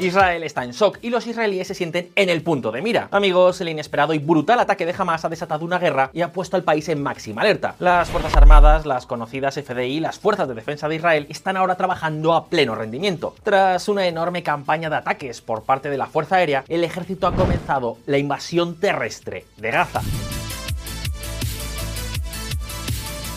Israel 0.00 0.42
está 0.42 0.64
en 0.64 0.72
shock 0.72 0.98
y 1.02 1.10
los 1.10 1.26
israelíes 1.28 1.68
se 1.68 1.74
sienten 1.74 2.10
en 2.16 2.28
el 2.28 2.42
punto 2.42 2.72
de 2.72 2.82
mira. 2.82 3.06
Amigos, 3.12 3.60
el 3.60 3.68
inesperado 3.68 4.12
y 4.12 4.18
brutal 4.18 4.58
ataque 4.58 4.86
de 4.86 4.94
Hamas 4.96 5.24
ha 5.24 5.28
desatado 5.28 5.64
una 5.64 5.78
guerra 5.78 6.10
y 6.12 6.22
ha 6.22 6.32
puesto 6.32 6.56
al 6.56 6.64
país 6.64 6.88
en 6.88 7.00
máxima 7.00 7.42
alerta. 7.42 7.76
Las 7.78 8.10
Fuerzas 8.10 8.34
Armadas, 8.34 8.86
las 8.86 9.06
conocidas 9.06 9.54
FDI 9.54 9.96
y 9.96 10.00
las 10.00 10.18
Fuerzas 10.18 10.48
de 10.48 10.54
Defensa 10.54 10.88
de 10.88 10.96
Israel 10.96 11.26
están 11.28 11.56
ahora 11.56 11.76
trabajando 11.76 12.34
a 12.34 12.48
pleno 12.48 12.74
rendimiento. 12.74 13.36
Tras 13.44 13.88
una 13.88 14.06
enorme 14.08 14.42
campaña 14.42 14.90
de 14.90 14.96
ataques 14.96 15.40
por 15.40 15.62
parte 15.62 15.90
de 15.90 15.98
la 15.98 16.06
Fuerza 16.06 16.36
Aérea, 16.36 16.64
el 16.68 16.82
ejército 16.82 17.28
ha 17.28 17.34
comenzado 17.34 17.98
la 18.06 18.18
invasión 18.18 18.74
terrestre 18.80 19.46
de 19.58 19.70
Gaza. 19.70 20.02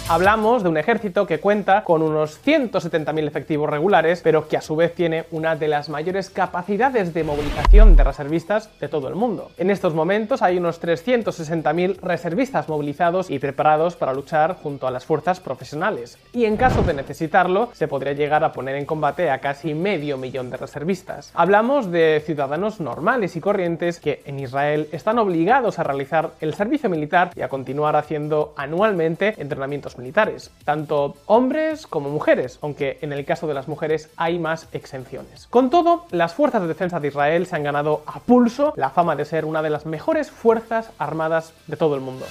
Hablamos 0.10 0.64
de 0.64 0.70
un 0.70 0.78
ejército 0.78 1.28
que 1.28 1.42
cuenta 1.42 1.84
con 1.84 2.02
unos 2.02 2.40
170.000 2.46 3.28
efectivos 3.28 3.70
regulares, 3.70 4.22
pero 4.24 4.48
que 4.48 4.56
a 4.56 4.62
su 4.62 4.78
vez 4.78 4.96
tiene 4.96 5.26
una 5.32 5.58
de 5.58 5.68
las 5.68 5.90
mayores 5.90 6.30
capacidades 6.30 7.14
de 7.14 7.26
movilización 7.26 7.98
de 7.98 8.06
reservistas 8.06 8.70
de 8.80 8.88
todo 8.88 9.10
el 9.10 9.16
mundo. 9.16 9.52
En 9.58 9.70
estos 9.70 9.94
momentos 9.94 10.42
hay 10.42 10.60
unos 10.60 10.82
360.000 10.82 12.00
reservistas 12.00 12.70
movilizados 12.70 13.30
y 13.30 13.38
preparados 13.40 13.98
para 13.98 14.14
luchar 14.14 14.56
junto 14.56 14.88
a 14.88 14.92
las 14.92 15.04
fuerzas 15.04 15.42
profesionales. 15.42 16.18
Y 16.32 16.46
en 16.46 16.56
caso 16.56 16.84
de 16.84 16.94
necesitarlo, 16.94 17.72
se 17.74 17.90
podría 17.90 18.14
llegar 18.14 18.46
a 18.46 18.54
poner 18.54 18.78
en 18.78 18.86
combate 18.86 19.30
a 19.30 19.40
casi 19.40 19.74
medio 19.74 20.18
millón 20.18 20.50
de 20.50 20.56
reservistas. 20.56 21.32
Hablamos 21.34 21.92
de 21.92 22.24
ciudadanos 22.26 22.80
normales 22.80 23.36
y 23.36 23.42
corrientes 23.42 24.00
que 24.00 24.22
en 24.24 24.40
Israel 24.40 24.88
están 24.94 25.20
obligados 25.20 25.80
a 25.80 25.84
realizar 25.84 26.32
el 26.40 26.54
servicio 26.54 26.90
militar 26.90 27.32
y 27.36 27.42
a 27.42 27.50
continuar 27.50 27.98
haciendo 27.98 28.54
anualmente 28.56 29.36
entrenamientos 29.38 29.97
militares, 29.98 30.52
tanto 30.64 31.16
hombres 31.26 31.88
como 31.88 32.10
mujeres, 32.10 32.60
aunque 32.62 33.00
en 33.02 33.14
el 33.14 33.26
caso 33.26 33.48
de 33.48 33.54
las 33.54 33.68
mujeres 33.68 34.10
hay 34.16 34.40
más 34.40 34.68
exenciones. 34.72 35.48
Con 35.50 35.70
todo, 35.70 36.06
las 36.12 36.34
fuerzas 36.34 36.62
de 36.62 36.68
defensa 36.68 37.00
de 37.00 37.08
Israel 37.08 37.46
se 37.46 37.56
han 37.56 37.64
ganado 37.64 38.04
a 38.06 38.20
pulso 38.20 38.74
la 38.76 38.90
fama 38.90 39.16
de 39.16 39.26
ser 39.26 39.46
una 39.46 39.62
de 39.62 39.70
las 39.70 39.86
mejores 39.86 40.32
fuerzas 40.32 40.92
armadas 40.98 41.54
de 41.68 41.78
todo 41.78 41.96
el 41.96 42.02
mundo. 42.02 42.26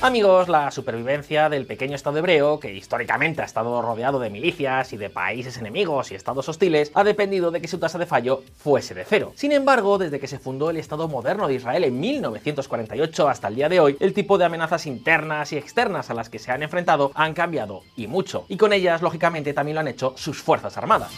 Amigos, 0.00 0.48
la 0.48 0.70
supervivencia 0.70 1.48
del 1.48 1.66
pequeño 1.66 1.96
Estado 1.96 2.18
hebreo, 2.18 2.60
que 2.60 2.72
históricamente 2.72 3.42
ha 3.42 3.44
estado 3.44 3.82
rodeado 3.82 4.20
de 4.20 4.30
milicias 4.30 4.92
y 4.92 4.96
de 4.96 5.10
países 5.10 5.58
enemigos 5.58 6.12
y 6.12 6.14
estados 6.14 6.48
hostiles, 6.48 6.92
ha 6.94 7.02
dependido 7.02 7.50
de 7.50 7.60
que 7.60 7.66
su 7.66 7.78
tasa 7.78 7.98
de 7.98 8.06
fallo 8.06 8.44
fuese 8.56 8.94
de 8.94 9.04
cero. 9.04 9.32
Sin 9.34 9.50
embargo, 9.50 9.98
desde 9.98 10.20
que 10.20 10.28
se 10.28 10.38
fundó 10.38 10.70
el 10.70 10.76
Estado 10.76 11.08
moderno 11.08 11.48
de 11.48 11.54
Israel 11.54 11.82
en 11.82 11.98
1948 11.98 13.28
hasta 13.28 13.48
el 13.48 13.56
día 13.56 13.68
de 13.68 13.80
hoy, 13.80 13.96
el 13.98 14.14
tipo 14.14 14.38
de 14.38 14.44
amenazas 14.44 14.86
internas 14.86 15.52
y 15.52 15.56
externas 15.56 16.10
a 16.10 16.14
las 16.14 16.30
que 16.30 16.38
se 16.38 16.52
han 16.52 16.62
enfrentado 16.62 17.10
han 17.16 17.34
cambiado 17.34 17.82
y 17.96 18.06
mucho, 18.06 18.44
y 18.48 18.56
con 18.56 18.72
ellas, 18.72 19.02
lógicamente, 19.02 19.52
también 19.52 19.74
lo 19.74 19.80
han 19.80 19.88
hecho 19.88 20.14
sus 20.16 20.40
Fuerzas 20.40 20.76
Armadas. 20.78 21.10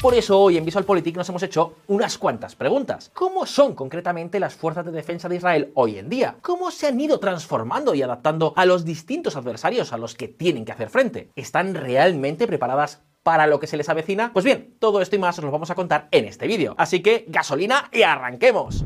Por 0.00 0.14
eso 0.14 0.38
hoy 0.40 0.56
en 0.56 0.64
VisualPolitik 0.64 1.16
nos 1.16 1.28
hemos 1.28 1.42
hecho 1.42 1.74
unas 1.88 2.18
cuantas 2.18 2.54
preguntas. 2.54 3.10
¿Cómo 3.14 3.46
son 3.46 3.74
concretamente 3.74 4.38
las 4.38 4.54
fuerzas 4.54 4.84
de 4.84 4.92
defensa 4.92 5.28
de 5.28 5.34
Israel 5.36 5.72
hoy 5.74 5.98
en 5.98 6.08
día? 6.08 6.36
¿Cómo 6.40 6.70
se 6.70 6.86
han 6.86 7.00
ido 7.00 7.18
transformando 7.18 7.96
y 7.96 8.02
adaptando 8.02 8.52
a 8.54 8.64
los 8.64 8.84
distintos 8.84 9.34
adversarios 9.34 9.92
a 9.92 9.98
los 9.98 10.14
que 10.14 10.28
tienen 10.28 10.64
que 10.64 10.70
hacer 10.70 10.88
frente? 10.88 11.32
¿Están 11.34 11.74
realmente 11.74 12.46
preparadas 12.46 13.02
para 13.24 13.48
lo 13.48 13.58
que 13.58 13.66
se 13.66 13.76
les 13.76 13.88
avecina? 13.88 14.32
Pues 14.32 14.44
bien, 14.44 14.76
todo 14.78 15.02
esto 15.02 15.16
y 15.16 15.18
más 15.18 15.36
os 15.40 15.44
lo 15.44 15.50
vamos 15.50 15.70
a 15.72 15.74
contar 15.74 16.06
en 16.12 16.26
este 16.26 16.46
vídeo. 16.46 16.76
Así 16.78 17.02
que 17.02 17.24
gasolina 17.26 17.90
y 17.92 18.02
arranquemos. 18.02 18.84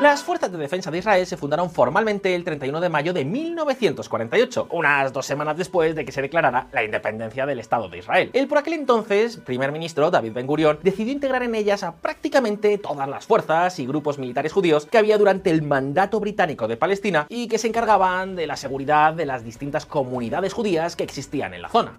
Las 0.00 0.22
fuerzas 0.22 0.50
de 0.50 0.56
defensa 0.56 0.90
de 0.90 0.96
Israel 0.96 1.26
se 1.26 1.36
fundaron 1.36 1.70
formalmente 1.70 2.34
el 2.34 2.42
31 2.42 2.80
de 2.80 2.88
mayo 2.88 3.12
de 3.12 3.26
1948, 3.26 4.68
unas 4.70 5.12
dos 5.12 5.26
semanas 5.26 5.58
después 5.58 5.94
de 5.94 6.06
que 6.06 6.12
se 6.12 6.22
declarara 6.22 6.68
la 6.72 6.82
independencia 6.82 7.44
del 7.44 7.60
Estado 7.60 7.86
de 7.90 7.98
Israel. 7.98 8.30
El 8.32 8.48
por 8.48 8.56
aquel 8.56 8.72
entonces 8.72 9.36
primer 9.36 9.72
ministro 9.72 10.10
David 10.10 10.32
Ben 10.32 10.46
Gurion 10.46 10.78
decidió 10.82 11.12
integrar 11.12 11.42
en 11.42 11.54
ellas 11.54 11.82
a 11.82 11.92
prácticamente 11.92 12.78
todas 12.78 13.06
las 13.10 13.26
fuerzas 13.26 13.78
y 13.78 13.86
grupos 13.86 14.18
militares 14.18 14.54
judíos 14.54 14.86
que 14.86 14.96
había 14.96 15.18
durante 15.18 15.50
el 15.50 15.60
mandato 15.60 16.18
británico 16.18 16.66
de 16.66 16.78
Palestina 16.78 17.26
y 17.28 17.46
que 17.46 17.58
se 17.58 17.68
encargaban 17.68 18.36
de 18.36 18.46
la 18.46 18.56
seguridad 18.56 19.12
de 19.12 19.26
las 19.26 19.44
distintas 19.44 19.84
comunidades 19.84 20.54
judías 20.54 20.96
que 20.96 21.04
existían 21.04 21.52
en 21.52 21.60
la 21.60 21.68
zona. 21.68 21.98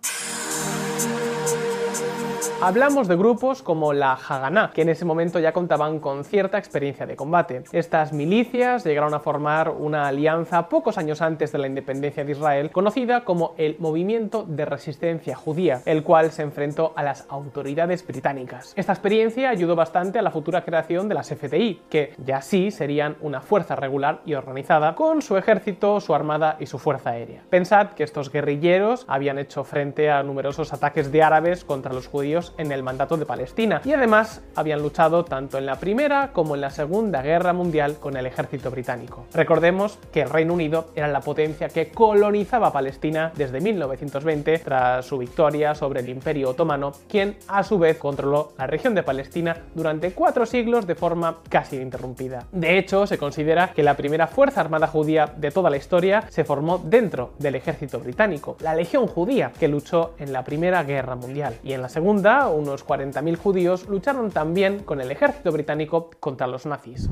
Hablamos 2.64 3.08
de 3.08 3.16
grupos 3.16 3.64
como 3.64 3.92
la 3.92 4.14
Haganá, 4.14 4.70
que 4.72 4.84
en 4.84 4.90
ese 4.90 5.04
momento 5.04 5.40
ya 5.40 5.52
contaban 5.52 6.00
con 6.00 6.24
cierta 6.24 6.60
experiencia 6.60 7.08
de 7.08 7.16
combate. 7.16 7.64
Estas 7.72 8.14
milicias 8.14 8.84
llegaron 8.84 9.16
a 9.16 9.20
formar 9.20 9.70
una 9.70 10.08
alianza 10.08 10.70
pocos 10.70 11.00
años 11.00 11.24
antes 11.24 11.52
de 11.52 11.58
la 11.58 11.66
independencia 11.66 12.24
de 12.24 12.34
Israel, 12.34 12.70
conocida 12.70 13.24
como 13.24 13.56
el 13.58 13.78
Movimiento 13.80 14.44
de 14.48 14.66
Resistencia 14.66 15.36
Judía, 15.36 15.82
el 15.86 16.04
cual 16.04 16.32
se 16.32 16.44
enfrentó 16.44 16.94
a 16.96 17.02
las 17.02 17.26
autoridades 17.30 18.06
británicas. 18.06 18.74
Esta 18.76 18.94
experiencia 18.94 19.50
ayudó 19.50 19.76
bastante 19.76 20.20
a 20.20 20.22
la 20.22 20.30
futura 20.30 20.64
creación 20.64 21.10
de 21.10 21.16
las 21.16 21.30
FDI, 21.30 21.82
que 21.90 22.14
ya 22.24 22.44
sí 22.44 22.70
serían 22.70 23.18
una 23.22 23.42
fuerza 23.42 23.76
regular 23.76 24.22
y 24.24 24.36
organizada, 24.36 24.94
con 24.94 25.24
su 25.24 25.36
ejército, 25.36 26.00
su 26.00 26.14
armada 26.14 26.58
y 26.60 26.68
su 26.68 26.78
fuerza 26.78 27.10
aérea. 27.10 27.42
Pensad 27.50 27.94
que 27.94 28.04
estos 28.04 28.32
guerrilleros 28.32 29.06
habían 29.08 29.40
hecho 29.40 29.64
frente 29.64 30.12
a 30.12 30.22
numerosos 30.22 30.74
ataques 30.74 31.12
de 31.12 31.24
árabes 31.24 31.66
contra 31.66 31.92
los 31.92 32.06
judíos 32.06 32.51
en 32.58 32.72
el 32.72 32.84
mandato 32.84 33.18
de 33.18 33.26
Palestina 33.26 33.82
y 33.86 33.94
además 33.94 34.42
habían 34.56 34.82
luchado 34.82 35.26
tanto 35.26 35.58
en 35.58 35.66
la 35.66 35.78
Primera 35.78 36.32
como 36.34 36.56
en 36.56 36.62
la 36.62 36.70
Segunda 36.70 37.22
Guerra 37.22 37.54
Mundial 37.54 37.98
con 38.00 38.18
el 38.18 38.26
ejército 38.26 38.72
británico. 38.72 39.26
Recordemos 39.34 39.98
que 40.12 40.22
el 40.22 40.30
Reino 40.30 40.54
Unido 40.54 40.88
era 40.96 41.08
la 41.08 41.22
potencia 41.22 41.70
que 41.70 41.90
colonizaba 41.90 42.72
Palestina 42.72 43.32
desde 43.36 43.62
1920 43.62 44.60
tras 44.60 45.06
su 45.06 45.18
victoria 45.18 45.76
sobre 45.76 46.02
el 46.02 46.10
Imperio 46.10 46.50
Otomano, 46.50 46.92
quien 47.08 47.38
a 47.48 47.64
su 47.64 47.80
vez 47.80 47.98
controló 47.98 48.54
la 48.58 48.68
región 48.68 48.96
de 48.96 49.04
Palestina 49.04 49.58
durante 49.74 50.12
cuatro 50.12 50.46
siglos 50.46 50.88
de 50.88 50.96
forma 50.96 51.38
casi 51.50 51.76
ininterrumpida. 51.76 52.46
De 52.52 52.78
hecho, 52.78 53.08
se 53.08 53.18
considera 53.18 53.72
que 53.74 53.84
la 53.84 53.96
primera 53.96 54.28
fuerza 54.28 54.62
armada 54.62 54.88
judía 54.88 55.34
de 55.36 55.52
toda 55.52 55.70
la 55.70 55.78
historia 55.78 56.24
se 56.30 56.44
formó 56.44 56.78
dentro 56.78 57.34
del 57.40 57.56
ejército 57.56 58.00
británico, 58.00 58.58
la 58.62 58.76
Legión 58.76 59.08
Judía, 59.08 59.52
que 59.60 59.68
luchó 59.68 60.14
en 60.18 60.34
la 60.34 60.44
Primera 60.44 60.84
Guerra 60.84 61.16
Mundial 61.16 61.56
y 61.64 61.74
en 61.74 61.82
la 61.82 61.90
Segunda 61.90 62.41
unos 62.50 62.86
40.000 62.86 63.38
judíos 63.38 63.88
lucharon 63.88 64.32
también 64.32 64.80
con 64.84 65.02
el 65.02 65.12
ejército 65.12 65.52
británico 65.52 66.10
contra 66.20 66.48
los 66.48 66.66
nazis. 66.66 67.10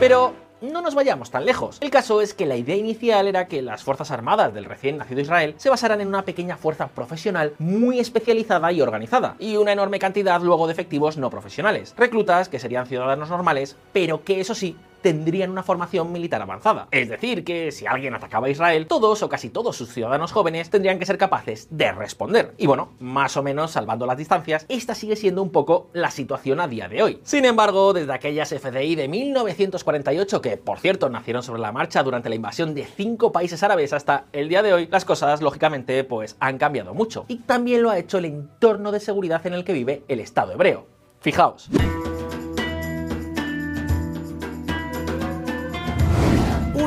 Pero 0.00 0.32
no 0.60 0.82
nos 0.82 0.94
vayamos 0.94 1.30
tan 1.30 1.44
lejos. 1.44 1.78
El 1.80 1.90
caso 1.90 2.20
es 2.20 2.34
que 2.34 2.46
la 2.46 2.56
idea 2.56 2.76
inicial 2.76 3.28
era 3.28 3.46
que 3.46 3.62
las 3.62 3.82
Fuerzas 3.82 4.10
Armadas 4.10 4.54
del 4.54 4.64
recién 4.64 4.96
nacido 4.96 5.20
Israel 5.20 5.54
se 5.56 5.70
basaran 5.70 6.00
en 6.00 6.08
una 6.08 6.24
pequeña 6.24 6.56
fuerza 6.56 6.88
profesional 6.88 7.54
muy 7.58 8.00
especializada 8.00 8.72
y 8.72 8.80
organizada, 8.80 9.36
y 9.38 9.56
una 9.56 9.72
enorme 9.72 9.98
cantidad 9.98 10.40
luego 10.40 10.66
de 10.66 10.72
efectivos 10.72 11.16
no 11.16 11.30
profesionales, 11.30 11.94
reclutas 11.96 12.48
que 12.48 12.58
serían 12.58 12.86
ciudadanos 12.86 13.30
normales, 13.30 13.76
pero 13.92 14.24
que 14.24 14.40
eso 14.40 14.54
sí, 14.54 14.76
tendrían 15.00 15.50
una 15.50 15.62
formación 15.62 16.12
militar 16.12 16.42
avanzada. 16.42 16.88
Es 16.90 17.08
decir, 17.08 17.44
que 17.44 17.72
si 17.72 17.86
alguien 17.86 18.14
atacaba 18.14 18.46
a 18.46 18.50
Israel, 18.50 18.86
todos 18.86 19.22
o 19.22 19.28
casi 19.28 19.50
todos 19.50 19.76
sus 19.76 19.92
ciudadanos 19.92 20.32
jóvenes 20.32 20.70
tendrían 20.70 20.98
que 20.98 21.06
ser 21.06 21.18
capaces 21.18 21.68
de 21.70 21.92
responder. 21.92 22.54
Y 22.58 22.66
bueno, 22.66 22.90
más 22.98 23.36
o 23.36 23.42
menos 23.42 23.72
salvando 23.72 24.06
las 24.06 24.18
distancias, 24.18 24.66
esta 24.68 24.94
sigue 24.94 25.16
siendo 25.16 25.42
un 25.42 25.50
poco 25.50 25.90
la 25.92 26.10
situación 26.10 26.60
a 26.60 26.68
día 26.68 26.88
de 26.88 27.02
hoy. 27.02 27.20
Sin 27.22 27.44
embargo, 27.44 27.92
desde 27.92 28.12
aquellas 28.12 28.48
FDI 28.50 28.94
de 28.94 29.08
1948, 29.08 30.42
que 30.42 30.56
por 30.56 30.78
cierto 30.78 31.08
nacieron 31.08 31.42
sobre 31.42 31.60
la 31.60 31.72
marcha 31.72 32.02
durante 32.02 32.28
la 32.28 32.34
invasión 32.34 32.74
de 32.74 32.84
cinco 32.84 33.32
países 33.32 33.62
árabes 33.62 33.92
hasta 33.92 34.26
el 34.32 34.48
día 34.48 34.62
de 34.62 34.72
hoy, 34.72 34.88
las 34.90 35.04
cosas 35.04 35.40
lógicamente 35.42 36.04
pues 36.04 36.36
han 36.40 36.58
cambiado 36.58 36.94
mucho. 36.94 37.24
Y 37.28 37.38
también 37.38 37.82
lo 37.82 37.90
ha 37.90 37.98
hecho 37.98 38.18
el 38.18 38.26
entorno 38.26 38.92
de 38.92 39.00
seguridad 39.00 39.46
en 39.46 39.54
el 39.54 39.64
que 39.64 39.72
vive 39.72 40.02
el 40.08 40.20
Estado 40.20 40.52
hebreo. 40.52 40.86
Fijaos. 41.20 41.68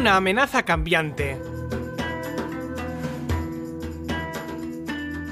Una 0.02 0.16
amenaza 0.16 0.64
cambiante. 0.64 1.51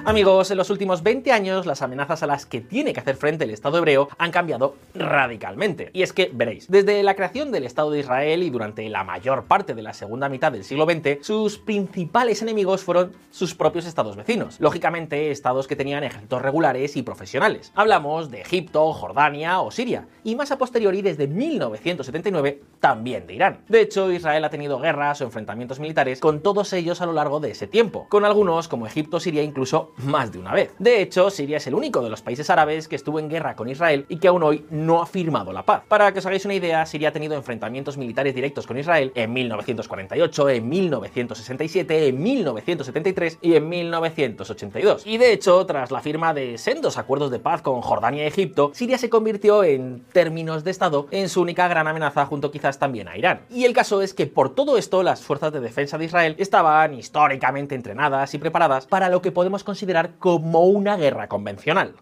Amigos, 0.10 0.50
en 0.50 0.58
los 0.58 0.72
últimos 0.72 1.04
20 1.04 1.32
años 1.32 1.68
las 1.68 1.84
amenazas 1.84 2.24
a 2.24 2.26
las 2.26 2.48
que 2.48 2.62
tiene 2.62 2.94
que 2.94 3.00
hacer 3.00 3.16
frente 3.16 3.44
el 3.44 3.52
Estado 3.52 3.78
hebreo 3.78 4.10
han 4.18 4.32
cambiado 4.32 4.76
radicalmente. 4.96 5.92
Y 5.94 6.02
es 6.02 6.14
que, 6.14 6.32
veréis, 6.34 6.68
desde 6.68 7.04
la 7.04 7.16
creación 7.16 7.52
del 7.52 7.64
Estado 7.64 7.92
de 7.92 8.00
Israel 8.00 8.42
y 8.42 8.50
durante 8.50 8.90
la 8.90 9.04
mayor 9.04 9.44
parte 9.44 9.76
de 9.76 9.84
la 9.84 9.94
segunda 9.94 10.28
mitad 10.28 10.52
del 10.52 10.64
siglo 10.64 10.86
XX, 10.86 11.24
sus 11.24 11.60
principales 11.60 12.42
enemigos 12.42 12.84
fueron 12.84 13.14
sus 13.30 13.54
propios 13.54 13.86
estados 13.86 14.16
vecinos. 14.16 14.60
Lógicamente, 14.60 15.30
estados 15.30 15.68
que 15.68 15.76
tenían 15.76 16.04
ejércitos 16.04 16.42
regulares 16.42 16.98
y 16.98 17.04
profesionales. 17.04 17.72
Hablamos 17.76 18.32
de 18.32 18.42
Egipto, 18.42 18.92
Jordania 18.94 19.62
o 19.62 19.70
Siria, 19.70 20.08
y 20.24 20.36
más 20.36 20.50
a 20.50 20.58
posteriori 20.58 21.04
desde 21.04 21.28
1979 21.28 22.64
también 22.80 23.28
de 23.28 23.36
Irán. 23.36 23.60
De 23.68 23.82
hecho, 23.82 24.12
Israel 24.12 24.44
ha 24.44 24.50
tenido 24.50 24.80
guerras 24.80 25.22
o 25.22 25.26
enfrentamientos 25.26 25.80
militares 25.80 26.20
con 26.20 26.42
todos 26.42 26.74
ellos 26.74 27.00
a 27.00 27.06
lo 27.06 27.14
largo 27.14 27.40
de 27.40 27.52
ese 27.52 27.68
tiempo, 27.68 28.08
con 28.10 28.26
algunos 28.26 28.68
como 28.68 28.88
Egipto 28.88 29.20
Siria 29.20 29.44
incluso 29.44 29.92
más 30.00 30.32
de 30.32 30.40
una 30.40 30.54
vez. 30.54 30.74
De 30.80 31.02
hecho, 31.02 31.30
Siria 31.30 31.58
es 31.58 31.68
el 31.68 31.76
único 31.76 32.02
de 32.02 32.10
los 32.10 32.22
países 32.22 32.50
árabes 32.50 32.88
que 32.88 32.96
estuvo 32.96 33.20
en 33.20 33.30
guerra 33.30 33.56
con 33.56 33.70
Israel 33.70 34.06
y 34.10 34.18
que 34.18 34.28
aún 34.28 34.44
hoy 34.44 34.66
no 34.70 35.02
ha 35.02 35.06
firmado 35.06 35.52
la 35.52 35.64
paz. 35.64 35.84
Para 35.88 36.12
que 36.12 36.20
os 36.20 36.26
hagáis 36.26 36.46
una 36.46 36.54
idea, 36.54 36.86
Siria 36.86 37.10
ha 37.10 37.12
tenido 37.12 37.36
enfrentamientos 37.36 37.98
militares 37.98 38.36
directos 38.36 38.66
con 38.66 38.78
Israel 38.78 39.12
en 39.16 39.34
1948, 39.34 40.50
en 40.50 40.70
1967, 40.70 42.08
en 42.08 42.22
1973 42.22 43.40
y 43.42 43.56
en 43.56 43.70
1982. 43.70 45.06
Y 45.06 45.18
de 45.18 45.34
hecho, 45.34 45.66
tras 45.66 45.92
la 45.92 46.02
firma 46.02 46.34
de 46.34 46.58
sendos 46.58 46.98
acuerdos 46.98 47.32
de 47.32 47.40
paz 47.40 47.62
con 47.62 47.82
Jordania 47.82 48.24
y 48.24 48.28
Egipto, 48.28 48.72
Siria 48.74 48.98
se 48.98 49.10
convirtió 49.10 49.64
en 49.64 50.04
términos 50.12 50.64
de 50.64 50.72
Estado 50.72 51.08
en 51.12 51.30
su 51.30 51.42
única 51.42 51.68
gran 51.68 51.88
amenaza 51.88 52.26
junto 52.26 52.52
quizás 52.52 52.80
también 52.80 53.08
a 53.08 53.18
Irán. 53.18 53.42
Y 53.50 53.66
el 53.66 53.74
caso 53.74 54.02
es 54.02 54.14
que 54.14 54.28
por 54.28 54.56
todo 54.56 54.78
esto 54.78 55.04
las 55.04 55.22
fuerzas 55.22 55.52
de 55.52 55.60
defensa 55.60 55.98
de 55.98 56.06
Israel 56.06 56.36
estaban 56.38 56.94
históricamente 56.94 57.76
entrenadas 57.76 58.34
y 58.34 58.38
preparadas 58.38 58.86
para 58.86 59.10
lo 59.10 59.22
que 59.22 59.32
podemos 59.32 59.64
considerar 59.64 59.79
como 60.18 60.66
una 60.66 60.96
guerra 60.98 61.28
convencional. 61.28 61.96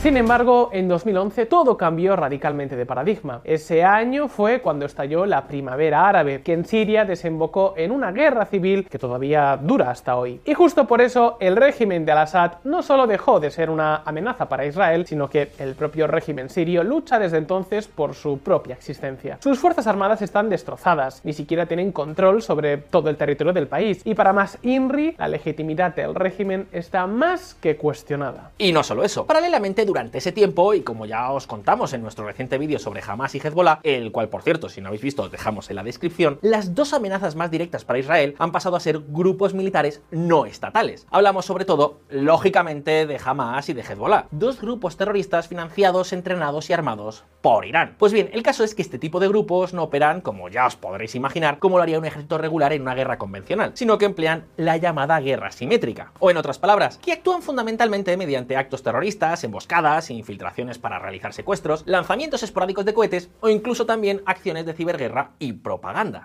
Sin 0.00 0.16
embargo, 0.16 0.70
en 0.72 0.88
2011 0.88 1.44
todo 1.44 1.76
cambió 1.76 2.16
radicalmente 2.16 2.74
de 2.74 2.86
paradigma. 2.86 3.42
Ese 3.44 3.84
año 3.84 4.28
fue 4.28 4.62
cuando 4.62 4.86
estalló 4.86 5.26
la 5.26 5.46
primavera 5.46 6.08
árabe, 6.08 6.40
que 6.40 6.54
en 6.54 6.64
Siria 6.64 7.04
desembocó 7.04 7.74
en 7.76 7.90
una 7.90 8.10
guerra 8.10 8.46
civil 8.46 8.88
que 8.88 8.98
todavía 8.98 9.58
dura 9.58 9.90
hasta 9.90 10.16
hoy. 10.16 10.40
Y 10.46 10.54
justo 10.54 10.86
por 10.86 11.02
eso 11.02 11.36
el 11.38 11.54
régimen 11.54 12.06
de 12.06 12.12
Al-Assad 12.12 12.52
no 12.64 12.80
solo 12.82 13.06
dejó 13.06 13.40
de 13.40 13.50
ser 13.50 13.68
una 13.68 13.96
amenaza 13.96 14.48
para 14.48 14.64
Israel, 14.64 15.06
sino 15.06 15.28
que 15.28 15.50
el 15.58 15.74
propio 15.74 16.06
régimen 16.06 16.48
sirio 16.48 16.82
lucha 16.82 17.18
desde 17.18 17.36
entonces 17.36 17.86
por 17.86 18.14
su 18.14 18.38
propia 18.38 18.76
existencia. 18.76 19.36
Sus 19.42 19.58
fuerzas 19.58 19.86
armadas 19.86 20.22
están 20.22 20.48
destrozadas, 20.48 21.20
ni 21.24 21.34
siquiera 21.34 21.66
tienen 21.66 21.92
control 21.92 22.40
sobre 22.40 22.78
todo 22.78 23.10
el 23.10 23.18
territorio 23.18 23.52
del 23.52 23.66
país, 23.66 24.00
y 24.06 24.14
para 24.14 24.32
más 24.32 24.56
INRI, 24.62 25.16
la 25.18 25.28
legitimidad 25.28 25.94
del 25.94 26.14
régimen 26.14 26.68
está 26.72 27.06
más 27.06 27.52
que 27.52 27.76
cuestionada. 27.76 28.52
Y 28.56 28.72
no 28.72 28.82
solo 28.82 29.04
eso, 29.04 29.26
paralelamente 29.26 29.89
durante 29.90 30.18
ese 30.18 30.30
tiempo, 30.30 30.72
y 30.72 30.82
como 30.82 31.04
ya 31.04 31.32
os 31.32 31.48
contamos 31.48 31.92
en 31.92 32.02
nuestro 32.02 32.24
reciente 32.24 32.58
vídeo 32.58 32.78
sobre 32.78 33.02
Hamas 33.04 33.34
y 33.34 33.38
Hezbollah, 33.38 33.80
el 33.82 34.12
cual 34.12 34.28
por 34.28 34.42
cierto, 34.42 34.68
si 34.68 34.80
no 34.80 34.86
habéis 34.86 35.02
visto, 35.02 35.24
os 35.24 35.32
dejamos 35.32 35.68
en 35.68 35.74
la 35.74 35.82
descripción, 35.82 36.38
las 36.42 36.76
dos 36.76 36.92
amenazas 36.92 37.34
más 37.34 37.50
directas 37.50 37.84
para 37.84 37.98
Israel 37.98 38.36
han 38.38 38.52
pasado 38.52 38.76
a 38.76 38.80
ser 38.80 39.00
grupos 39.08 39.52
militares 39.52 40.00
no 40.12 40.46
estatales. 40.46 41.08
Hablamos 41.10 41.44
sobre 41.44 41.64
todo, 41.64 41.98
lógicamente, 42.08 43.04
de 43.04 43.20
Hamas 43.24 43.68
y 43.68 43.72
de 43.72 43.82
Hezbollah, 43.82 44.28
dos 44.30 44.60
grupos 44.60 44.96
terroristas 44.96 45.48
financiados, 45.48 46.12
entrenados 46.12 46.70
y 46.70 46.72
armados 46.72 47.24
por 47.40 47.64
Irán. 47.64 47.94
Pues 47.98 48.12
bien, 48.12 48.30
el 48.32 48.42
caso 48.42 48.64
es 48.64 48.74
que 48.74 48.82
este 48.82 48.98
tipo 48.98 49.20
de 49.20 49.28
grupos 49.28 49.72
no 49.74 49.84
operan, 49.84 50.20
como 50.20 50.48
ya 50.48 50.66
os 50.66 50.76
podréis 50.76 51.14
imaginar, 51.14 51.58
como 51.58 51.76
lo 51.76 51.82
haría 51.82 51.98
un 51.98 52.04
ejército 52.04 52.38
regular 52.38 52.72
en 52.72 52.82
una 52.82 52.94
guerra 52.94 53.18
convencional, 53.18 53.72
sino 53.74 53.98
que 53.98 54.04
emplean 54.04 54.46
la 54.56 54.76
llamada 54.76 55.20
guerra 55.20 55.50
simétrica. 55.50 56.12
O 56.18 56.30
en 56.30 56.36
otras 56.36 56.58
palabras, 56.58 56.98
que 56.98 57.12
actúan 57.12 57.42
fundamentalmente 57.42 58.16
mediante 58.16 58.56
actos 58.56 58.82
terroristas, 58.82 59.44
emboscadas, 59.44 60.10
infiltraciones 60.10 60.78
para 60.78 60.98
realizar 60.98 61.32
secuestros, 61.32 61.82
lanzamientos 61.86 62.42
esporádicos 62.42 62.84
de 62.84 62.94
cohetes 62.94 63.30
o 63.40 63.48
incluso 63.48 63.86
también 63.86 64.22
acciones 64.26 64.66
de 64.66 64.74
ciberguerra 64.74 65.32
y 65.38 65.52
propaganda. 65.52 66.24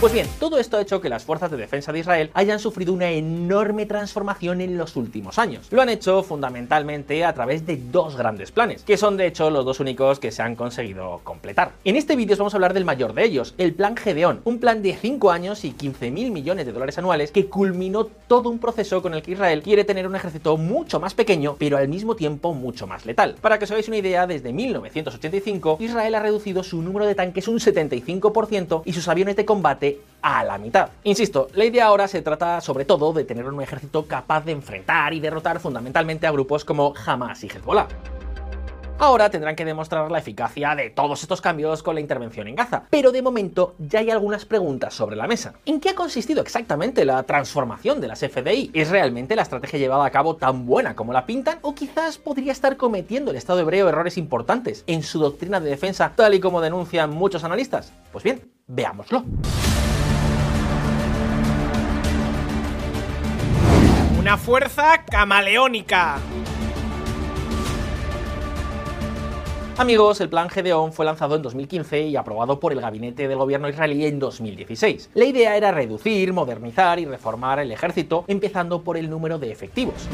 Pues 0.00 0.12
bien, 0.12 0.26
todo 0.38 0.58
esto 0.58 0.76
ha 0.76 0.82
hecho 0.82 1.00
que 1.00 1.08
las 1.08 1.24
fuerzas 1.24 1.50
de 1.50 1.56
defensa 1.56 1.90
de 1.90 2.00
Israel 2.00 2.30
hayan 2.34 2.58
sufrido 2.58 2.92
una 2.92 3.10
enorme 3.10 3.86
transformación 3.86 4.60
en 4.60 4.76
los 4.76 4.96
últimos 4.96 5.38
años. 5.38 5.68
Lo 5.70 5.80
han 5.80 5.88
hecho 5.88 6.22
fundamentalmente 6.22 7.24
a 7.24 7.32
través 7.32 7.64
de 7.64 7.80
dos 7.90 8.16
grandes 8.16 8.52
planes, 8.52 8.82
que 8.82 8.98
son 8.98 9.16
de 9.16 9.26
hecho 9.26 9.48
los 9.48 9.64
dos 9.64 9.80
únicos 9.80 10.18
que 10.18 10.30
se 10.30 10.42
han 10.42 10.56
conseguido 10.56 11.20
completar. 11.24 11.72
En 11.84 11.96
este 11.96 12.16
vídeo 12.16 12.34
os 12.34 12.38
vamos 12.38 12.52
a 12.52 12.58
hablar 12.58 12.74
del 12.74 12.84
mayor 12.84 13.14
de 13.14 13.24
ellos, 13.24 13.54
el 13.56 13.72
Plan 13.72 13.96
Gedeón, 13.96 14.42
un 14.44 14.58
plan 14.58 14.82
de 14.82 14.94
5 14.94 15.30
años 15.30 15.64
y 15.64 15.70
15 15.70 16.10
mil 16.10 16.32
millones 16.32 16.66
de 16.66 16.72
dólares 16.72 16.98
anuales 16.98 17.30
que 17.30 17.46
culminó 17.46 18.04
todo 18.04 18.50
un 18.50 18.58
proceso 18.58 19.00
con 19.00 19.14
el 19.14 19.22
que 19.22 19.32
Israel 19.32 19.62
quiere 19.62 19.84
tener 19.84 20.06
un 20.06 20.16
ejército 20.16 20.58
mucho 20.58 21.00
más 21.00 21.14
pequeño, 21.14 21.56
pero 21.58 21.78
al 21.78 21.88
mismo 21.88 22.14
tiempo 22.14 22.52
mucho 22.52 22.86
más 22.86 23.06
letal. 23.06 23.36
Para 23.40 23.58
que 23.58 23.64
os 23.64 23.70
hagáis 23.70 23.88
una 23.88 23.98
idea, 23.98 24.26
desde 24.26 24.52
1985 24.52 25.78
Israel 25.80 26.14
ha 26.14 26.20
reducido 26.20 26.62
su 26.62 26.82
número 26.82 27.06
de 27.06 27.14
tanques 27.14 27.48
un 27.48 27.58
75% 27.58 28.82
y 28.84 28.92
sus 28.92 29.08
aviones 29.08 29.36
de 29.36 29.46
combate 29.46 29.83
a 30.22 30.42
la 30.42 30.56
mitad. 30.56 30.88
Insisto, 31.02 31.48
la 31.54 31.66
idea 31.66 31.86
ahora 31.86 32.08
se 32.08 32.22
trata 32.22 32.60
sobre 32.62 32.86
todo 32.86 33.12
de 33.12 33.24
tener 33.24 33.46
un 33.46 33.60
ejército 33.60 34.06
capaz 34.06 34.44
de 34.44 34.52
enfrentar 34.52 35.12
y 35.12 35.20
derrotar 35.20 35.60
fundamentalmente 35.60 36.26
a 36.26 36.30
grupos 36.30 36.64
como 36.64 36.94
Hamas 37.06 37.44
y 37.44 37.48
Hezbollah. 37.48 37.88
Ahora 38.98 39.28
tendrán 39.28 39.56
que 39.56 39.64
demostrar 39.64 40.10
la 40.10 40.18
eficacia 40.18 40.74
de 40.76 40.88
todos 40.88 41.20
estos 41.22 41.40
cambios 41.40 41.82
con 41.82 41.96
la 41.96 42.00
intervención 42.00 42.46
en 42.46 42.54
Gaza, 42.54 42.84
pero 42.90 43.10
de 43.10 43.22
momento 43.22 43.74
ya 43.78 43.98
hay 43.98 44.10
algunas 44.10 44.44
preguntas 44.44 44.94
sobre 44.94 45.16
la 45.16 45.26
mesa. 45.26 45.54
¿En 45.66 45.80
qué 45.80 45.90
ha 45.90 45.94
consistido 45.94 46.40
exactamente 46.40 47.04
la 47.04 47.22
transformación 47.24 48.00
de 48.00 48.08
las 48.08 48.20
FDI? 48.20 48.70
¿Es 48.72 48.90
realmente 48.90 49.34
la 49.34 49.42
estrategia 49.42 49.80
llevada 49.80 50.04
a 50.04 50.10
cabo 50.10 50.36
tan 50.36 50.64
buena 50.64 50.94
como 50.94 51.12
la 51.12 51.26
pintan? 51.26 51.58
¿O 51.62 51.74
quizás 51.74 52.18
podría 52.18 52.52
estar 52.52 52.76
cometiendo 52.76 53.32
el 53.32 53.36
Estado 53.36 53.60
hebreo 53.60 53.88
errores 53.88 54.16
importantes 54.16 54.84
en 54.86 55.02
su 55.02 55.18
doctrina 55.18 55.58
de 55.58 55.70
defensa, 55.70 56.12
tal 56.14 56.34
y 56.34 56.40
como 56.40 56.60
denuncian 56.60 57.10
muchos 57.10 57.42
analistas? 57.42 57.92
Pues 58.12 58.22
bien, 58.22 58.48
veámoslo. 58.68 59.24
Fuerza 64.36 65.04
camaleónica. 65.04 66.18
Amigos, 69.76 70.20
el 70.20 70.28
plan 70.28 70.48
Gedeón 70.48 70.92
fue 70.92 71.04
lanzado 71.04 71.34
en 71.34 71.42
2015 71.42 72.02
y 72.02 72.16
aprobado 72.16 72.60
por 72.60 72.72
el 72.72 72.80
gabinete 72.80 73.26
del 73.26 73.38
gobierno 73.38 73.68
israelí 73.68 74.04
en 74.06 74.18
2016. 74.18 75.10
La 75.14 75.24
idea 75.24 75.56
era 75.56 75.72
reducir, 75.72 76.32
modernizar 76.32 76.98
y 77.00 77.06
reformar 77.06 77.58
el 77.58 77.72
ejército, 77.72 78.24
empezando 78.28 78.82
por 78.82 78.96
el 78.96 79.10
número 79.10 79.38
de 79.38 79.50
efectivos. 79.50 80.08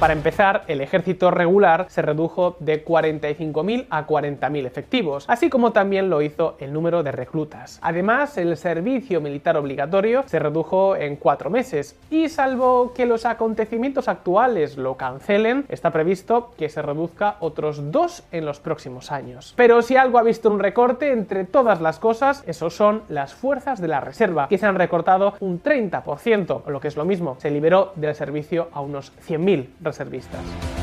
Para 0.00 0.14
empezar, 0.14 0.64
el 0.66 0.80
ejército 0.80 1.30
regular 1.30 1.84
se 1.90 2.00
redujo 2.00 2.56
de 2.58 2.82
45.000 2.82 3.84
a 3.90 4.06
40.000 4.06 4.66
efectivos, 4.66 5.26
así 5.28 5.50
como 5.50 5.72
también 5.72 6.08
lo 6.08 6.22
hizo 6.22 6.56
el 6.58 6.72
número 6.72 7.02
de 7.02 7.12
reclutas. 7.12 7.78
Además, 7.82 8.38
el 8.38 8.56
servicio 8.56 9.20
militar 9.20 9.58
obligatorio 9.58 10.24
se 10.26 10.38
redujo 10.38 10.96
en 10.96 11.16
cuatro 11.16 11.50
meses 11.50 11.98
y 12.08 12.30
salvo 12.30 12.94
que 12.94 13.04
los 13.04 13.26
acontecimientos 13.26 14.08
actuales 14.08 14.78
lo 14.78 14.96
cancelen, 14.96 15.66
está 15.68 15.90
previsto 15.90 16.52
que 16.56 16.70
se 16.70 16.80
reduzca 16.80 17.36
otros 17.40 17.92
dos 17.92 18.22
en 18.32 18.46
los 18.46 18.58
próximos 18.58 19.12
años. 19.12 19.52
Pero 19.54 19.82
si 19.82 19.98
algo 19.98 20.18
ha 20.18 20.22
visto 20.22 20.50
un 20.50 20.60
recorte 20.60 21.12
entre 21.12 21.44
todas 21.44 21.82
las 21.82 21.98
cosas, 21.98 22.42
esos 22.46 22.74
son 22.74 23.02
las 23.10 23.34
fuerzas 23.34 23.82
de 23.82 23.88
la 23.88 24.00
reserva, 24.00 24.48
que 24.48 24.56
se 24.56 24.64
han 24.64 24.76
recortado 24.76 25.34
un 25.40 25.62
30%, 25.62 26.62
o 26.64 26.70
lo 26.70 26.80
que 26.80 26.88
es 26.88 26.96
lo 26.96 27.04
mismo, 27.04 27.36
se 27.38 27.50
liberó 27.50 27.92
del 27.96 28.14
servicio 28.14 28.68
a 28.72 28.80
unos 28.80 29.12
100.000 29.28 29.66
reservistas. 29.90 30.79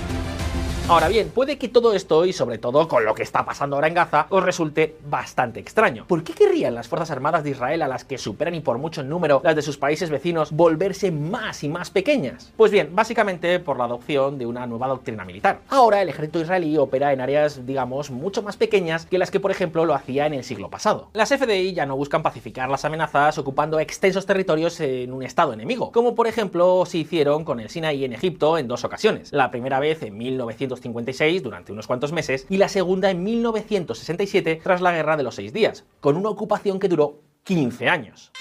Ahora 0.89 1.10
bien, 1.10 1.32
puede 1.32 1.58
que 1.58 1.67
todo 1.67 1.94
esto, 1.94 2.24
y 2.24 2.32
sobre 2.32 2.60
todo 2.60 2.88
con 2.88 3.03
lo 3.03 3.13
que 3.13 3.22
está 3.22 3.44
pasando 3.44 3.75
ahora 3.75 3.89
en 3.89 3.94
Gaza, 3.94 4.27
os 4.29 4.41
resulte 4.41 4.96
bastante 5.06 5.60
extraño. 5.60 6.06
¿Por 6.08 6.24
qué 6.24 6.32
querrían 6.32 6.75
las 6.75 6.88
Fuerzas 6.88 7.12
Armadas 7.12 7.44
de 7.44 7.50
Israel, 7.50 7.82
a 7.82 7.89
las 7.89 8.06
que 8.06 8.17
superan 8.17 8.56
y 8.56 8.62
por 8.62 8.77
mucho 8.77 9.01
en 9.01 9.10
número 9.10 9.41
las 9.44 9.58
de 9.58 9.62
sus 9.62 9.77
países 9.77 10.10
vecinos, 10.10 10.53
volverse 10.53 11.12
más 11.12 11.65
y 11.65 11.67
más 11.67 11.89
pequeñas? 11.89 12.53
Pues 12.56 12.72
bien, 12.72 12.96
básicamente 12.96 13.60
por 13.60 13.77
la 13.77 13.84
adopción 13.84 14.38
de 14.38 14.46
una 14.46 14.65
nueva 14.65 14.88
doctrina 14.88 15.25
militar. 15.25 15.60
Ahora 15.67 16.01
el 16.01 16.08
ejército 16.08 16.39
israelí 16.39 16.77
opera 16.77 17.12
en 17.12 17.20
áreas, 17.20 17.65
digamos, 17.65 18.10
mucho 18.10 18.41
más 18.41 18.56
pequeñas 18.56 19.06
que 19.06 19.17
las 19.17 19.29
que, 19.29 19.41
por 19.41 19.51
ejemplo, 19.51 19.84
lo 19.84 19.94
hacía 19.94 20.25
en 20.25 20.36
el 20.36 20.46
siglo 20.46 20.70
pasado. 20.70 21.10
Las 21.12 21.34
FDI 21.34 21.74
ya 21.74 21.86
no 21.86 21.98
buscan 21.98 22.24
pacificar 22.24 22.70
las 22.70 22.86
amenazas 22.86 23.38
ocupando 23.38 23.82
extensos 23.82 24.25
territorios 24.25 24.79
en 24.79 25.12
un 25.12 25.24
estado 25.24 25.51
enemigo, 25.51 25.91
como 25.91 26.15
por 26.15 26.27
ejemplo 26.27 26.86
se 26.86 27.00
hicieron 27.00 27.44
con 27.44 27.60
el 27.60 27.70
Sinaí 27.70 28.06
en 28.06 28.13
Egipto 28.13 28.58
en 28.58 28.70
dos 28.70 28.86
ocasiones. 28.86 29.34
La 29.34 29.51
primera 29.51 29.82
vez 29.82 30.01
en 30.01 30.15
1900 30.15 30.77
1956 30.78 31.44
durante 31.44 31.72
unos 31.72 31.88
cuantos 31.88 32.12
meses 32.12 32.46
y 32.50 32.58
la 32.58 32.70
segunda 32.70 33.10
en 33.10 33.24
1967 33.24 34.62
tras 34.64 34.82
la 34.82 34.92
Guerra 34.92 35.18
de 35.18 35.24
los 35.24 35.36
Seis 35.36 35.54
Días, 35.54 35.86
con 36.00 36.18
una 36.18 36.30
ocupación 36.30 36.80
que 36.80 36.90
duró 36.90 37.22
15 37.44 37.90
años. 37.90 38.32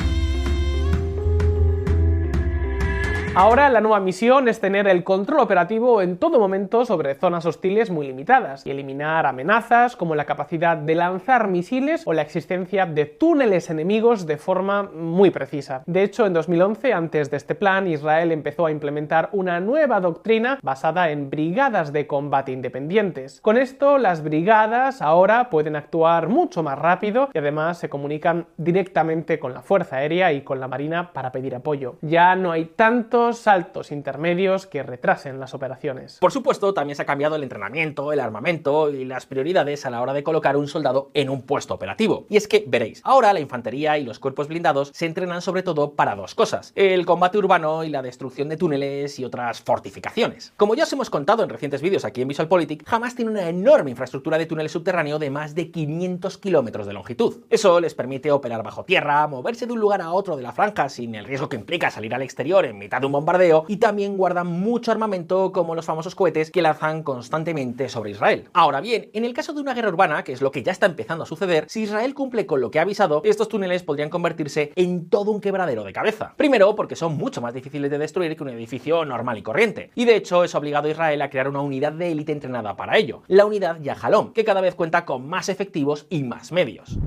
Ahora 3.39 3.69
la 3.69 3.83
nueva 3.83 4.01
misión 4.01 4.49
es 4.49 4.61
tener 4.61 4.89
el 4.89 5.05
control 5.05 5.41
operativo 5.41 6.01
en 6.01 6.17
todo 6.17 6.39
momento 6.39 6.87
sobre 6.87 7.15
zonas 7.17 7.45
hostiles 7.45 7.91
muy 7.91 8.07
limitadas 8.07 8.65
y 8.65 8.71
eliminar 8.71 9.27
amenazas 9.27 9.95
como 9.95 10.15
la 10.15 10.25
capacidad 10.25 10.75
de 10.79 10.95
lanzar 10.95 11.47
misiles 11.47 12.03
o 12.07 12.15
la 12.15 12.23
existencia 12.23 12.87
de 12.87 13.05
túneles 13.05 13.69
enemigos 13.69 14.25
de 14.25 14.39
forma 14.39 14.85
muy 14.85 15.31
precisa. 15.31 15.83
De 15.85 16.03
hecho, 16.03 16.25
en 16.25 16.33
2011, 16.33 16.95
antes 16.95 17.31
de 17.31 17.37
este 17.37 17.55
plan, 17.55 17.87
Israel 17.87 18.33
empezó 18.33 18.65
a 18.65 18.71
implementar 18.71 19.29
una 19.33 19.61
nueva 19.61 20.01
doctrina 20.01 20.59
basada 20.63 21.11
en 21.11 21.29
brigadas 21.29 21.93
de 21.93 22.07
combate 22.07 22.53
independientes. 22.53 23.43
Con 23.43 23.59
esto, 23.59 23.99
las 23.99 24.25
brigadas 24.25 25.03
ahora 25.03 25.51
pueden 25.51 25.77
actuar 25.77 26.29
mucho 26.29 26.63
más 26.63 26.79
rápido 26.79 27.29
y 27.35 27.39
además 27.39 27.77
se 27.77 27.91
comunican 27.91 28.47
directamente 28.57 29.39
con 29.39 29.53
la 29.53 29.61
Fuerza 29.61 29.97
Aérea 29.97 30.33
y 30.33 30.41
con 30.41 30.59
la 30.59 30.69
Marina 30.69 31.13
para 31.13 31.33
pedir 31.33 31.55
apoyo. 31.55 31.97
Ya 32.01 32.35
no 32.35 32.51
hay 32.51 32.65
tanto 32.65 33.26
saltos 33.33 33.93
intermedios 33.93 34.67
que 34.67 34.83
retrasen 34.83 35.41
las 35.41 35.55
operaciones. 35.55 36.19
Por 36.21 36.33
supuesto, 36.33 36.75
también 36.75 36.97
se 36.97 37.03
ha 37.03 37.07
cambiado 37.07 37.37
el 37.37 37.43
entrenamiento, 37.43 38.13
el 38.13 38.21
armamento 38.21 38.91
y 38.91 39.05
las 39.05 39.27
prioridades 39.27 39.87
a 39.87 39.91
la 39.91 40.01
hora 40.03 40.13
de 40.13 40.23
colocar 40.23 40.57
un 40.57 40.69
soldado 40.69 41.11
en 41.15 41.31
un 41.31 41.43
puesto 41.43 41.75
operativo. 41.75 42.27
Y 42.29 42.37
es 42.37 42.49
que, 42.49 42.65
veréis, 42.67 43.01
ahora 43.05 43.33
la 43.33 43.41
infantería 43.41 43.99
y 43.99 44.05
los 44.05 44.19
cuerpos 44.19 44.49
blindados 44.49 44.91
se 44.95 45.07
entrenan 45.07 45.43
sobre 45.43 45.63
todo 45.63 45.93
para 45.93 46.15
dos 46.15 46.35
cosas, 46.35 46.73
el 46.75 47.07
combate 47.07 47.39
urbano 47.39 47.85
y 47.85 47.91
la 47.91 48.03
destrucción 48.03 48.49
de 48.49 48.57
túneles 48.57 49.19
y 49.19 49.25
otras 49.25 49.61
fortificaciones. 49.61 50.53
Como 50.57 50.75
ya 50.75 50.85
os 50.85 50.93
hemos 50.93 51.11
contado 51.11 51.43
en 51.43 51.51
recientes 51.51 51.83
vídeos 51.83 52.05
aquí 52.05 52.23
en 52.23 52.29
VisualPolitik, 52.29 52.85
Hamas 52.93 53.15
tiene 53.15 53.31
una 53.31 53.49
enorme 53.49 53.91
infraestructura 53.91 54.39
de 54.39 54.47
túneles 54.47 54.73
subterráneo 54.73 55.19
de 55.19 55.31
más 55.31 55.55
de 55.55 55.71
500 55.71 56.39
kilómetros 56.39 56.87
de 56.87 56.93
longitud. 56.93 57.45
Eso 57.51 57.81
les 57.81 57.95
permite 57.95 58.31
operar 58.31 58.63
bajo 58.63 58.85
tierra, 58.85 59.27
moverse 59.27 59.67
de 59.67 59.73
un 59.73 59.81
lugar 59.81 60.01
a 60.03 60.13
otro 60.13 60.37
de 60.37 60.43
la 60.43 60.53
franja 60.53 60.89
sin 60.89 61.15
el 61.15 61.25
riesgo 61.25 61.49
que 61.49 61.57
implica 61.57 61.91
salir 61.91 62.15
al 62.15 62.23
exterior 62.23 62.65
en 62.65 62.79
mitad 62.79 63.01
de 63.01 63.07
un 63.07 63.13
bombardeo 63.17 63.65
y 63.69 63.79
también 63.79 64.17
guardan 64.17 64.47
mucho 64.47 64.93
armamento 64.93 65.53
como 65.53 65.75
los 65.75 65.85
famosos 65.85 66.15
cohetes 66.15 66.51
que 66.51 66.63
lanzan 66.63 67.03
constantemente 67.03 67.89
sobre 67.89 68.11
Israel. 68.11 68.49
Ahora 68.53 68.81
bien, 68.81 69.11
en 69.13 69.25
el 69.25 69.33
caso 69.33 69.53
de 69.53 69.61
una 69.61 69.75
guerra 69.75 69.89
urbana, 69.89 70.25
que 70.25 70.33
es 70.33 70.41
lo 70.41 70.51
que 70.51 70.63
ya 70.63 70.73
está 70.73 70.87
empezando 70.87 71.25
a 71.25 71.27
suceder, 71.27 71.65
si 71.69 71.83
Israel 71.83 72.15
cumple 72.15 72.47
con 72.47 72.61
lo 72.61 72.71
que 72.71 72.79
ha 72.79 72.83
avisado, 72.83 73.23
estos 73.25 73.49
túneles 73.49 73.83
podrían 73.83 74.11
convertirse 74.11 74.73
en 74.77 75.09
todo 75.09 75.31
un 75.31 75.41
quebradero 75.41 75.85
de 75.85 75.93
cabeza. 75.93 76.35
Primero, 76.37 76.75
porque 76.75 76.97
son 76.97 77.17
mucho 77.17 77.41
más 77.41 77.55
difíciles 77.55 77.91
de 77.91 77.99
destruir 77.99 78.37
que 78.37 78.43
un 78.43 78.51
edificio 78.51 79.05
normal 79.05 79.39
y 79.39 79.43
corriente. 79.43 79.91
Y 79.95 80.05
de 80.05 80.17
hecho, 80.17 80.45
es 80.45 80.55
obligado 80.55 80.89
a 80.89 80.91
Israel 80.91 81.23
a 81.23 81.31
crear 81.31 81.49
una 81.49 81.61
unidad 81.61 81.93
de 81.93 82.13
élite 82.13 82.33
entrenada 82.33 82.77
para 82.77 82.97
ello, 82.97 83.23
la 83.29 83.47
unidad 83.47 83.81
Yahalom, 83.81 84.33
que 84.33 84.45
cada 84.45 84.61
vez 84.61 84.75
cuenta 84.75 85.05
con 85.05 85.29
más 85.29 85.49
efectivos 85.49 86.07
y 86.11 86.23
más 86.23 86.53
medios. 86.53 86.99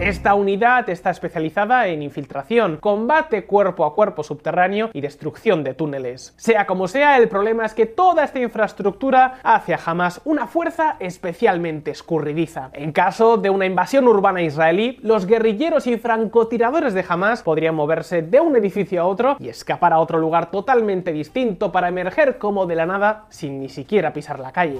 Esta 0.00 0.34
unidad 0.34 0.88
está 0.90 1.10
especializada 1.10 1.88
en 1.88 2.04
infiltración, 2.04 2.76
combate 2.76 3.46
cuerpo 3.46 3.84
a 3.84 3.96
cuerpo 3.96 4.22
subterráneo 4.22 4.90
y 4.92 5.00
destrucción 5.00 5.64
de 5.64 5.74
túneles. 5.74 6.34
Sea 6.36 6.68
como 6.68 6.86
sea, 6.86 7.16
el 7.18 7.28
problema 7.28 7.66
es 7.66 7.74
que 7.74 7.86
toda 7.86 8.22
esta 8.22 8.38
infraestructura 8.38 9.40
hace 9.42 9.74
a 9.74 9.80
Hamas 9.84 10.20
una 10.24 10.46
fuerza 10.46 10.94
especialmente 11.00 11.90
escurridiza. 11.90 12.70
En 12.74 12.92
caso 12.92 13.38
de 13.38 13.50
una 13.50 13.66
invasión 13.66 14.06
urbana 14.06 14.40
israelí, 14.40 15.00
los 15.02 15.26
guerrilleros 15.26 15.88
y 15.88 15.98
francotiradores 15.98 16.94
de 16.94 17.04
Hamas 17.06 17.42
podrían 17.42 17.74
moverse 17.74 18.22
de 18.22 18.38
un 18.38 18.54
edificio 18.54 19.02
a 19.02 19.06
otro 19.06 19.36
y 19.40 19.48
escapar 19.48 19.92
a 19.92 19.98
otro 19.98 20.18
lugar 20.18 20.52
totalmente 20.52 21.10
distinto 21.10 21.72
para 21.72 21.88
emerger 21.88 22.38
como 22.38 22.66
de 22.66 22.76
la 22.76 22.86
nada 22.86 23.26
sin 23.30 23.58
ni 23.58 23.68
siquiera 23.68 24.12
pisar 24.12 24.38
la 24.38 24.52
calle. 24.52 24.78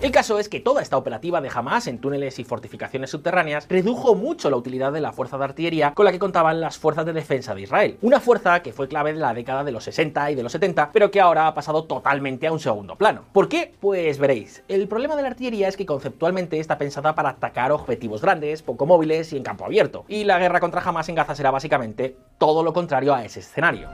El 0.00 0.12
caso 0.12 0.38
es 0.38 0.48
que 0.48 0.60
toda 0.60 0.80
esta 0.80 0.96
operativa 0.96 1.40
de 1.40 1.50
Hamas 1.52 1.88
en 1.88 1.98
túneles 1.98 2.38
y 2.38 2.44
fortificaciones 2.44 3.10
subterráneas 3.10 3.66
redujo 3.68 4.14
mucho 4.14 4.48
la 4.48 4.56
utilidad 4.56 4.92
de 4.92 5.00
la 5.00 5.10
fuerza 5.10 5.36
de 5.38 5.44
artillería 5.44 5.92
con 5.92 6.04
la 6.04 6.12
que 6.12 6.20
contaban 6.20 6.60
las 6.60 6.78
fuerzas 6.78 7.04
de 7.04 7.12
defensa 7.12 7.52
de 7.52 7.62
Israel. 7.62 7.98
Una 8.00 8.20
fuerza 8.20 8.62
que 8.62 8.72
fue 8.72 8.86
clave 8.86 9.10
en 9.10 9.18
la 9.18 9.34
década 9.34 9.64
de 9.64 9.72
los 9.72 9.82
60 9.82 10.30
y 10.30 10.34
de 10.36 10.44
los 10.44 10.52
70, 10.52 10.92
pero 10.92 11.10
que 11.10 11.20
ahora 11.20 11.48
ha 11.48 11.54
pasado 11.54 11.82
totalmente 11.82 12.46
a 12.46 12.52
un 12.52 12.60
segundo 12.60 12.94
plano. 12.94 13.24
¿Por 13.32 13.48
qué? 13.48 13.74
Pues 13.80 14.20
veréis. 14.20 14.62
El 14.68 14.86
problema 14.86 15.16
de 15.16 15.22
la 15.22 15.28
artillería 15.28 15.66
es 15.66 15.76
que 15.76 15.84
conceptualmente 15.84 16.60
está 16.60 16.78
pensada 16.78 17.16
para 17.16 17.30
atacar 17.30 17.72
objetivos 17.72 18.22
grandes, 18.22 18.62
poco 18.62 18.86
móviles 18.86 19.32
y 19.32 19.36
en 19.36 19.42
campo 19.42 19.64
abierto. 19.64 20.04
Y 20.06 20.22
la 20.22 20.38
guerra 20.38 20.60
contra 20.60 20.80
Hamas 20.80 21.08
en 21.08 21.16
Gaza 21.16 21.34
será 21.34 21.50
básicamente 21.50 22.16
todo 22.38 22.62
lo 22.62 22.72
contrario 22.72 23.16
a 23.16 23.24
ese 23.24 23.40
escenario. 23.40 23.88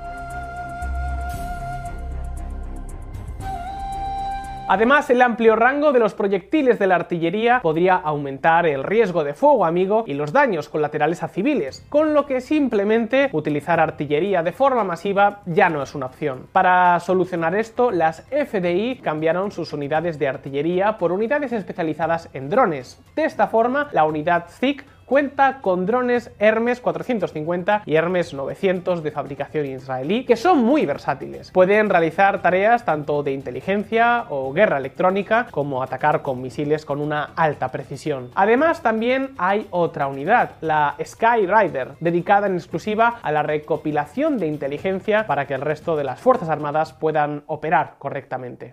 Además, 4.66 5.10
el 5.10 5.20
amplio 5.20 5.56
rango 5.56 5.92
de 5.92 5.98
los 5.98 6.14
proyectiles 6.14 6.78
de 6.78 6.86
la 6.86 6.94
artillería 6.94 7.60
podría 7.60 7.96
aumentar 7.96 8.66
el 8.66 8.82
riesgo 8.82 9.22
de 9.22 9.34
fuego 9.34 9.66
amigo 9.66 10.04
y 10.06 10.14
los 10.14 10.32
daños 10.32 10.70
colaterales 10.70 11.22
a 11.22 11.28
civiles, 11.28 11.84
con 11.90 12.14
lo 12.14 12.24
que 12.24 12.40
simplemente 12.40 13.28
utilizar 13.32 13.78
artillería 13.78 14.42
de 14.42 14.52
forma 14.52 14.82
masiva 14.82 15.42
ya 15.44 15.68
no 15.68 15.82
es 15.82 15.94
una 15.94 16.06
opción. 16.06 16.46
Para 16.50 16.98
solucionar 17.00 17.54
esto, 17.54 17.90
las 17.90 18.22
FDI 18.30 19.00
cambiaron 19.02 19.50
sus 19.52 19.74
unidades 19.74 20.18
de 20.18 20.28
artillería 20.28 20.96
por 20.96 21.12
unidades 21.12 21.52
especializadas 21.52 22.30
en 22.32 22.48
drones. 22.48 22.98
De 23.16 23.24
esta 23.24 23.48
forma, 23.48 23.90
la 23.92 24.04
unidad 24.04 24.46
ZIC 24.48 24.82
cuenta 25.06 25.58
con 25.60 25.86
drones 25.86 26.30
Hermes 26.38 26.80
450 26.80 27.82
y 27.86 27.94
Hermes 27.94 28.34
900 28.34 29.02
de 29.02 29.10
fabricación 29.10 29.66
israelí 29.66 30.24
que 30.24 30.36
son 30.36 30.58
muy 30.58 30.86
versátiles. 30.86 31.50
Pueden 31.52 31.90
realizar 31.90 32.42
tareas 32.42 32.84
tanto 32.84 33.22
de 33.22 33.32
inteligencia 33.32 34.26
o 34.30 34.52
guerra 34.52 34.78
electrónica 34.78 35.46
como 35.50 35.82
atacar 35.82 36.22
con 36.22 36.40
misiles 36.40 36.84
con 36.84 37.00
una 37.00 37.30
alta 37.36 37.70
precisión. 37.70 38.30
Además 38.34 38.82
también 38.82 39.30
hay 39.38 39.66
otra 39.70 40.06
unidad, 40.06 40.52
la 40.60 40.96
Sky 41.04 41.46
Rider, 41.46 41.92
dedicada 42.00 42.46
en 42.46 42.54
exclusiva 42.54 43.18
a 43.22 43.32
la 43.32 43.42
recopilación 43.42 44.38
de 44.38 44.46
inteligencia 44.46 45.26
para 45.26 45.46
que 45.46 45.54
el 45.54 45.60
resto 45.60 45.96
de 45.96 46.04
las 46.04 46.20
Fuerzas 46.20 46.48
Armadas 46.48 46.92
puedan 46.92 47.42
operar 47.46 47.94
correctamente. 47.98 48.72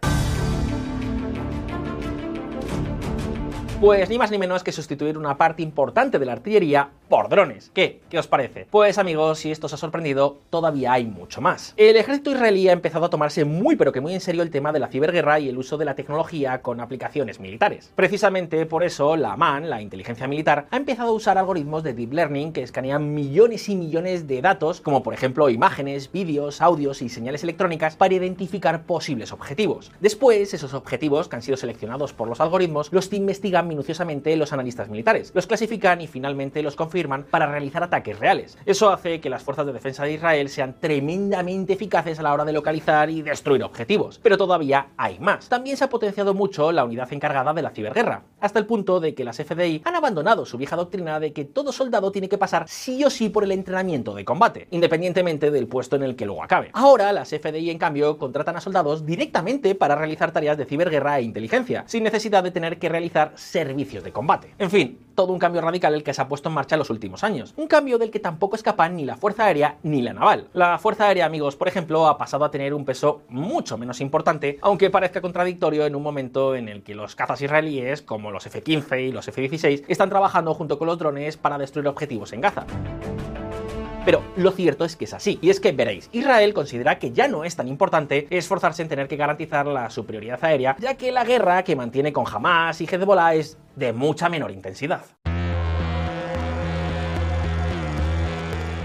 Pues 3.81 4.11
ni 4.11 4.19
más 4.19 4.29
ni 4.29 4.37
menos 4.37 4.63
que 4.63 4.71
sustituir 4.71 5.17
una 5.17 5.39
parte 5.39 5.63
importante 5.63 6.19
de 6.19 6.25
la 6.27 6.33
artillería 6.33 6.91
por 7.09 7.29
drones. 7.29 7.71
¿Qué? 7.73 7.99
¿Qué 8.11 8.19
os 8.19 8.27
parece? 8.27 8.67
Pues 8.69 8.99
amigos, 8.99 9.39
si 9.39 9.51
esto 9.51 9.65
os 9.65 9.73
ha 9.73 9.77
sorprendido, 9.77 10.37
todavía 10.51 10.93
hay 10.93 11.05
mucho 11.05 11.41
más. 11.41 11.73
El 11.77 11.97
ejército 11.97 12.29
israelí 12.29 12.69
ha 12.69 12.73
empezado 12.73 13.05
a 13.05 13.09
tomarse 13.09 13.43
muy 13.43 13.75
pero 13.75 13.91
que 13.91 13.99
muy 13.99 14.13
en 14.13 14.21
serio 14.21 14.43
el 14.43 14.51
tema 14.51 14.71
de 14.71 14.77
la 14.77 14.87
ciberguerra 14.87 15.39
y 15.39 15.49
el 15.49 15.57
uso 15.57 15.79
de 15.79 15.85
la 15.85 15.95
tecnología 15.95 16.61
con 16.61 16.79
aplicaciones 16.79 17.39
militares. 17.39 17.91
Precisamente 17.95 18.67
por 18.67 18.83
eso 18.83 19.17
la 19.17 19.35
MAN, 19.35 19.67
la 19.67 19.81
inteligencia 19.81 20.27
militar, 20.27 20.67
ha 20.69 20.77
empezado 20.77 21.09
a 21.09 21.13
usar 21.13 21.39
algoritmos 21.39 21.81
de 21.81 21.95
deep 21.95 22.13
learning 22.13 22.53
que 22.53 22.61
escanean 22.61 23.15
millones 23.15 23.67
y 23.67 23.75
millones 23.75 24.27
de 24.27 24.43
datos, 24.43 24.79
como 24.79 25.01
por 25.01 25.15
ejemplo 25.15 25.49
imágenes, 25.49 26.11
vídeos, 26.11 26.61
audios 26.61 27.01
y 27.01 27.09
señales 27.09 27.41
electrónicas 27.41 27.95
para 27.95 28.13
identificar 28.13 28.83
posibles 28.83 29.31
objetivos. 29.31 29.91
Después, 29.99 30.53
esos 30.53 30.75
objetivos 30.75 31.27
que 31.27 31.35
han 31.35 31.41
sido 31.41 31.57
seleccionados 31.57 32.13
por 32.13 32.29
los 32.29 32.39
algoritmos 32.39 32.93
los 32.93 33.11
investigan 33.11 33.70
minuciosamente 33.71 34.35
los 34.35 34.51
analistas 34.51 34.89
militares, 34.89 35.31
los 35.33 35.47
clasifican 35.47 36.01
y 36.01 36.07
finalmente 36.07 36.61
los 36.61 36.75
confirman 36.75 37.23
para 37.23 37.47
realizar 37.47 37.81
ataques 37.81 38.19
reales. 38.19 38.57
Eso 38.65 38.91
hace 38.91 39.21
que 39.21 39.29
las 39.29 39.43
fuerzas 39.43 39.65
de 39.65 39.73
defensa 39.73 40.03
de 40.03 40.11
Israel 40.13 40.49
sean 40.49 40.75
tremendamente 40.79 41.73
eficaces 41.73 42.19
a 42.19 42.23
la 42.23 42.33
hora 42.33 42.45
de 42.45 42.53
localizar 42.53 43.09
y 43.09 43.21
destruir 43.21 43.63
objetivos. 43.63 44.19
Pero 44.21 44.37
todavía 44.37 44.89
hay 44.97 45.19
más. 45.19 45.47
También 45.47 45.77
se 45.77 45.85
ha 45.85 45.89
potenciado 45.89 46.33
mucho 46.33 46.71
la 46.71 46.83
unidad 46.83 47.11
encargada 47.13 47.53
de 47.53 47.61
la 47.61 47.71
ciberguerra, 47.71 48.23
hasta 48.41 48.59
el 48.59 48.65
punto 48.65 48.99
de 48.99 49.15
que 49.15 49.23
las 49.23 49.37
FDI 49.37 49.81
han 49.85 49.95
abandonado 49.95 50.45
su 50.45 50.57
vieja 50.57 50.75
doctrina 50.75 51.19
de 51.19 51.33
que 51.33 51.45
todo 51.45 51.71
soldado 51.71 52.11
tiene 52.11 52.29
que 52.29 52.37
pasar 52.37 52.65
sí 52.67 53.03
o 53.03 53.09
sí 53.09 53.29
por 53.29 53.43
el 53.43 53.51
entrenamiento 53.51 54.13
de 54.13 54.25
combate, 54.25 54.67
independientemente 54.71 55.51
del 55.51 55.67
puesto 55.67 55.95
en 55.95 56.03
el 56.03 56.15
que 56.15 56.25
luego 56.25 56.43
acabe. 56.43 56.71
Ahora 56.73 57.11
las 57.13 57.29
FDI 57.29 57.69
en 57.69 57.77
cambio 57.77 58.17
contratan 58.17 58.57
a 58.57 58.61
soldados 58.61 59.05
directamente 59.05 59.75
para 59.75 59.95
realizar 59.95 60.31
tareas 60.31 60.57
de 60.57 60.65
ciberguerra 60.65 61.19
e 61.19 61.23
inteligencia, 61.23 61.83
sin 61.87 62.03
necesidad 62.03 62.43
de 62.43 62.51
tener 62.51 62.79
que 62.79 62.89
realizar 62.89 63.33
servicios 63.65 64.03
de 64.03 64.11
combate. 64.11 64.53
En 64.57 64.69
fin, 64.69 64.99
todo 65.15 65.33
un 65.33 65.39
cambio 65.39 65.61
radical 65.61 65.93
el 65.93 66.03
que 66.03 66.13
se 66.13 66.21
ha 66.21 66.27
puesto 66.27 66.49
en 66.49 66.55
marcha 66.55 66.75
en 66.75 66.79
los 66.79 66.89
últimos 66.89 67.23
años. 67.23 67.53
Un 67.57 67.67
cambio 67.67 67.97
del 67.97 68.11
que 68.11 68.19
tampoco 68.19 68.55
escapan 68.55 68.95
ni 68.95 69.05
la 69.05 69.15
Fuerza 69.15 69.45
Aérea 69.45 69.77
ni 69.83 70.01
la 70.01 70.13
Naval. 70.13 70.47
La 70.53 70.77
Fuerza 70.79 71.07
Aérea, 71.07 71.25
amigos, 71.25 71.55
por 71.55 71.67
ejemplo, 71.67 72.07
ha 72.07 72.17
pasado 72.17 72.45
a 72.45 72.51
tener 72.51 72.73
un 72.73 72.85
peso 72.85 73.21
mucho 73.29 73.77
menos 73.77 74.01
importante, 74.01 74.57
aunque 74.61 74.89
parezca 74.89 75.21
contradictorio 75.21 75.85
en 75.85 75.95
un 75.95 76.03
momento 76.03 76.55
en 76.55 76.69
el 76.69 76.83
que 76.83 76.95
los 76.95 77.15
cazas 77.15 77.41
israelíes, 77.41 78.01
como 78.01 78.31
los 78.31 78.45
F-15 78.47 79.09
y 79.09 79.11
los 79.11 79.27
F-16, 79.27 79.83
están 79.87 80.09
trabajando 80.09 80.53
junto 80.53 80.79
con 80.79 80.87
los 80.87 80.97
drones 80.97 81.37
para 81.37 81.57
destruir 81.57 81.87
objetivos 81.87 82.33
en 82.33 82.41
Gaza. 82.41 82.65
Pero 84.03 84.23
lo 84.35 84.51
cierto 84.51 84.83
es 84.83 84.95
que 84.95 85.05
es 85.05 85.13
así. 85.13 85.37
Y 85.41 85.51
es 85.51 85.59
que 85.59 85.71
veréis, 85.71 86.09
Israel 86.11 86.53
considera 86.53 86.97
que 86.97 87.11
ya 87.11 87.27
no 87.27 87.43
es 87.43 87.55
tan 87.55 87.67
importante 87.67 88.27
esforzarse 88.31 88.81
en 88.81 88.89
tener 88.89 89.07
que 89.07 89.15
garantizar 89.15 89.67
la 89.67 89.89
superioridad 89.89 90.43
aérea, 90.43 90.75
ya 90.79 90.95
que 90.95 91.11
la 91.11 91.23
guerra 91.23 91.63
que 91.63 91.75
mantiene 91.75 92.11
con 92.11 92.25
Hamas 92.27 92.81
y 92.81 92.85
Hezbollah 92.85 93.35
es 93.35 93.57
de 93.75 93.93
mucha 93.93 94.27
menor 94.27 94.51
intensidad. 94.51 95.05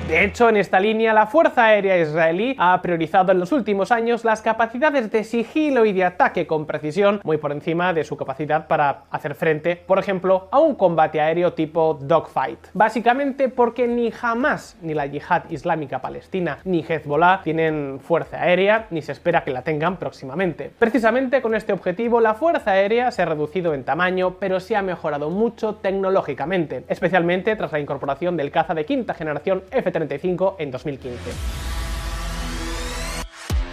De 0.08 0.22
hecho, 0.22 0.48
en 0.48 0.56
esta 0.56 0.78
línea, 0.78 1.12
la 1.12 1.26
Fuerza 1.26 1.64
Aérea 1.64 1.98
israelí 1.98 2.54
ha 2.60 2.80
priorizado 2.80 3.32
en 3.32 3.40
los 3.40 3.50
últimos 3.50 3.90
años 3.90 4.24
las 4.24 4.40
capacidades 4.40 5.10
de 5.10 5.24
sigilo 5.24 5.84
y 5.84 5.92
de 5.92 6.04
ataque 6.04 6.46
con 6.46 6.64
precisión, 6.64 7.20
muy 7.24 7.38
por 7.38 7.50
encima 7.50 7.92
de 7.92 8.04
su 8.04 8.16
capacidad 8.16 8.68
para 8.68 9.02
hacer 9.10 9.34
frente, 9.34 9.74
por 9.74 9.98
ejemplo, 9.98 10.46
a 10.52 10.60
un 10.60 10.76
combate 10.76 11.20
aéreo 11.20 11.54
tipo 11.54 11.98
dogfight. 12.00 12.68
Básicamente 12.72 13.48
porque 13.48 13.88
ni 13.88 14.12
Hamas, 14.22 14.76
ni 14.80 14.94
la 14.94 15.06
Yihad 15.06 15.50
Islámica 15.50 16.00
Palestina, 16.00 16.58
ni 16.62 16.84
Hezbollah 16.88 17.40
tienen 17.42 17.98
fuerza 18.00 18.40
aérea, 18.40 18.86
ni 18.90 19.02
se 19.02 19.10
espera 19.10 19.42
que 19.42 19.50
la 19.50 19.62
tengan 19.62 19.96
próximamente. 19.96 20.70
Precisamente 20.78 21.42
con 21.42 21.56
este 21.56 21.72
objetivo, 21.72 22.20
la 22.20 22.34
Fuerza 22.34 22.70
Aérea 22.70 23.10
se 23.10 23.22
ha 23.22 23.24
reducido 23.24 23.74
en 23.74 23.82
tamaño, 23.82 24.36
pero 24.38 24.60
se 24.60 24.76
ha 24.76 24.82
mejorado 24.82 25.30
mucho 25.30 25.74
tecnológicamente, 25.74 26.84
especialmente 26.86 27.56
tras 27.56 27.72
la 27.72 27.80
incorporación 27.80 28.36
del 28.36 28.52
caza 28.52 28.72
de 28.72 28.84
quinta 28.84 29.12
generación 29.12 29.64
F-35 29.96 30.56
en 30.58 30.70
2015. 30.70 31.30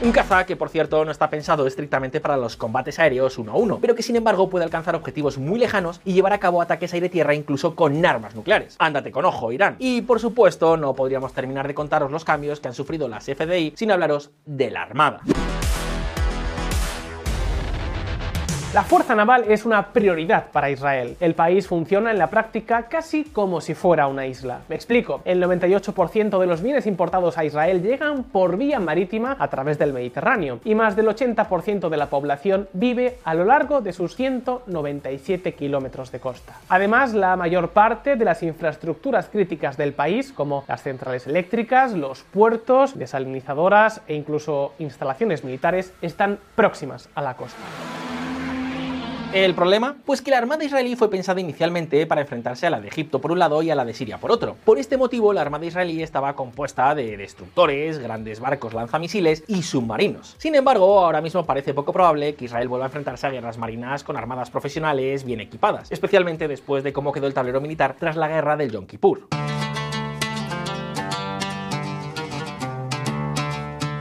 Un 0.01 0.11
caza 0.11 0.45
que 0.45 0.57
por 0.57 0.69
cierto 0.69 1.05
no 1.05 1.11
está 1.11 1.29
pensado 1.29 1.65
estrictamente 1.65 2.19
para 2.19 2.35
los 2.35 2.57
combates 2.57 2.99
aéreos 2.99 3.37
uno 3.37 3.53
a 3.53 3.55
uno, 3.55 3.79
pero 3.79 3.95
que 3.95 4.03
sin 4.03 4.17
embargo 4.17 4.49
puede 4.49 4.65
alcanzar 4.65 4.95
objetivos 4.95 5.37
muy 5.37 5.57
lejanos 5.57 6.01
y 6.03 6.11
llevar 6.11 6.33
a 6.33 6.39
cabo 6.39 6.61
ataques 6.61 6.93
aire-tierra 6.93 7.35
incluso 7.35 7.73
con 7.73 8.05
armas 8.05 8.35
nucleares. 8.35 8.75
Ándate 8.79 9.11
con 9.11 9.23
ojo, 9.23 9.53
Irán. 9.53 9.77
Y 9.79 10.01
por 10.01 10.19
supuesto, 10.19 10.75
no 10.75 10.93
podríamos 10.93 11.31
terminar 11.31 11.67
de 11.67 11.73
contaros 11.73 12.11
los 12.11 12.25
cambios 12.25 12.59
que 12.59 12.67
han 12.67 12.73
sufrido 12.73 13.07
las 13.07 13.25
FDI 13.25 13.73
sin 13.77 13.91
hablaros 13.91 14.31
de 14.45 14.71
la 14.71 14.81
Armada. 14.81 15.21
La 18.73 18.81
fuerza 18.81 19.13
naval 19.13 19.45
es 19.49 19.65
una 19.65 19.89
prioridad 19.93 20.47
para 20.51 20.71
Israel. 20.71 21.15
El 21.19 21.35
país 21.35 21.67
funciona 21.67 22.09
en 22.09 22.17
la 22.17 22.31
práctica 22.31 22.87
casi 22.87 23.23
como 23.23 23.61
si 23.61 23.75
fuera 23.75 24.07
una 24.07 24.25
isla. 24.25 24.61
Me 24.67 24.73
explico. 24.73 25.21
El 25.25 25.43
98% 25.43 26.39
de 26.39 26.47
los 26.47 26.63
bienes 26.63 26.87
importados 26.87 27.37
a 27.37 27.45
Israel 27.45 27.83
llegan 27.83 28.23
por 28.23 28.57
vía 28.57 28.79
marítima 28.79 29.35
a 29.37 29.47
través 29.49 29.77
del 29.77 29.93
Mediterráneo 29.93 30.59
y 30.65 30.73
más 30.73 30.95
del 30.95 31.05
80% 31.05 31.87
de 31.87 31.97
la 31.97 32.07
población 32.07 32.67
vive 32.73 33.19
a 33.23 33.35
lo 33.35 33.45
largo 33.45 33.81
de 33.81 33.93
sus 33.93 34.15
197 34.15 35.53
kilómetros 35.53 36.11
de 36.11 36.19
costa. 36.19 36.55
Además, 36.67 37.13
la 37.13 37.35
mayor 37.35 37.69
parte 37.69 38.15
de 38.15 38.25
las 38.25 38.41
infraestructuras 38.41 39.29
críticas 39.29 39.77
del 39.77 39.93
país, 39.93 40.33
como 40.33 40.65
las 40.67 40.81
centrales 40.81 41.27
eléctricas, 41.27 41.93
los 41.93 42.23
puertos, 42.23 42.97
desalinizadoras 42.97 44.01
e 44.07 44.15
incluso 44.15 44.73
instalaciones 44.79 45.43
militares, 45.43 45.93
están 46.01 46.39
próximas 46.55 47.07
a 47.13 47.21
la 47.21 47.35
costa. 47.35 47.61
¿El 49.33 49.55
problema? 49.55 49.95
Pues 50.05 50.21
que 50.21 50.29
la 50.29 50.37
armada 50.37 50.63
israelí 50.63 50.95
fue 50.95 51.09
pensada 51.09 51.41
inicialmente 51.41 52.05
para 52.05 52.21
enfrentarse 52.21 52.67
a 52.67 52.69
la 52.69 52.79
de 52.79 52.87
Egipto 52.87 53.19
por 53.19 53.31
un 53.31 53.39
lado 53.39 53.63
y 53.63 53.71
a 53.71 53.75
la 53.75 53.83
de 53.83 53.95
Siria 53.95 54.19
por 54.19 54.31
otro. 54.31 54.55
Por 54.63 54.77
este 54.77 54.95
motivo, 54.95 55.33
la 55.33 55.41
armada 55.41 55.65
israelí 55.65 56.03
estaba 56.03 56.35
compuesta 56.35 56.93
de 56.93 57.17
destructores, 57.17 57.97
grandes 57.97 58.39
barcos 58.39 58.75
lanzamisiles 58.75 59.43
y 59.47 59.63
submarinos. 59.63 60.35
Sin 60.37 60.53
embargo, 60.53 60.99
ahora 60.99 61.19
mismo 61.19 61.47
parece 61.47 61.73
poco 61.73 61.91
probable 61.91 62.35
que 62.35 62.45
Israel 62.45 62.67
vuelva 62.67 62.85
a 62.85 62.89
enfrentarse 62.89 63.25
a 63.25 63.31
guerras 63.31 63.57
marinas 63.57 64.03
con 64.03 64.17
armadas 64.17 64.51
profesionales 64.51 65.23
bien 65.23 65.39
equipadas, 65.39 65.91
especialmente 65.91 66.47
después 66.47 66.83
de 66.83 66.93
cómo 66.93 67.11
quedó 67.11 67.25
el 67.25 67.33
tablero 67.33 67.59
militar 67.59 67.95
tras 67.97 68.15
la 68.15 68.27
guerra 68.27 68.55
del 68.55 68.69
Yom 68.69 68.85
Kippur. 68.85 69.29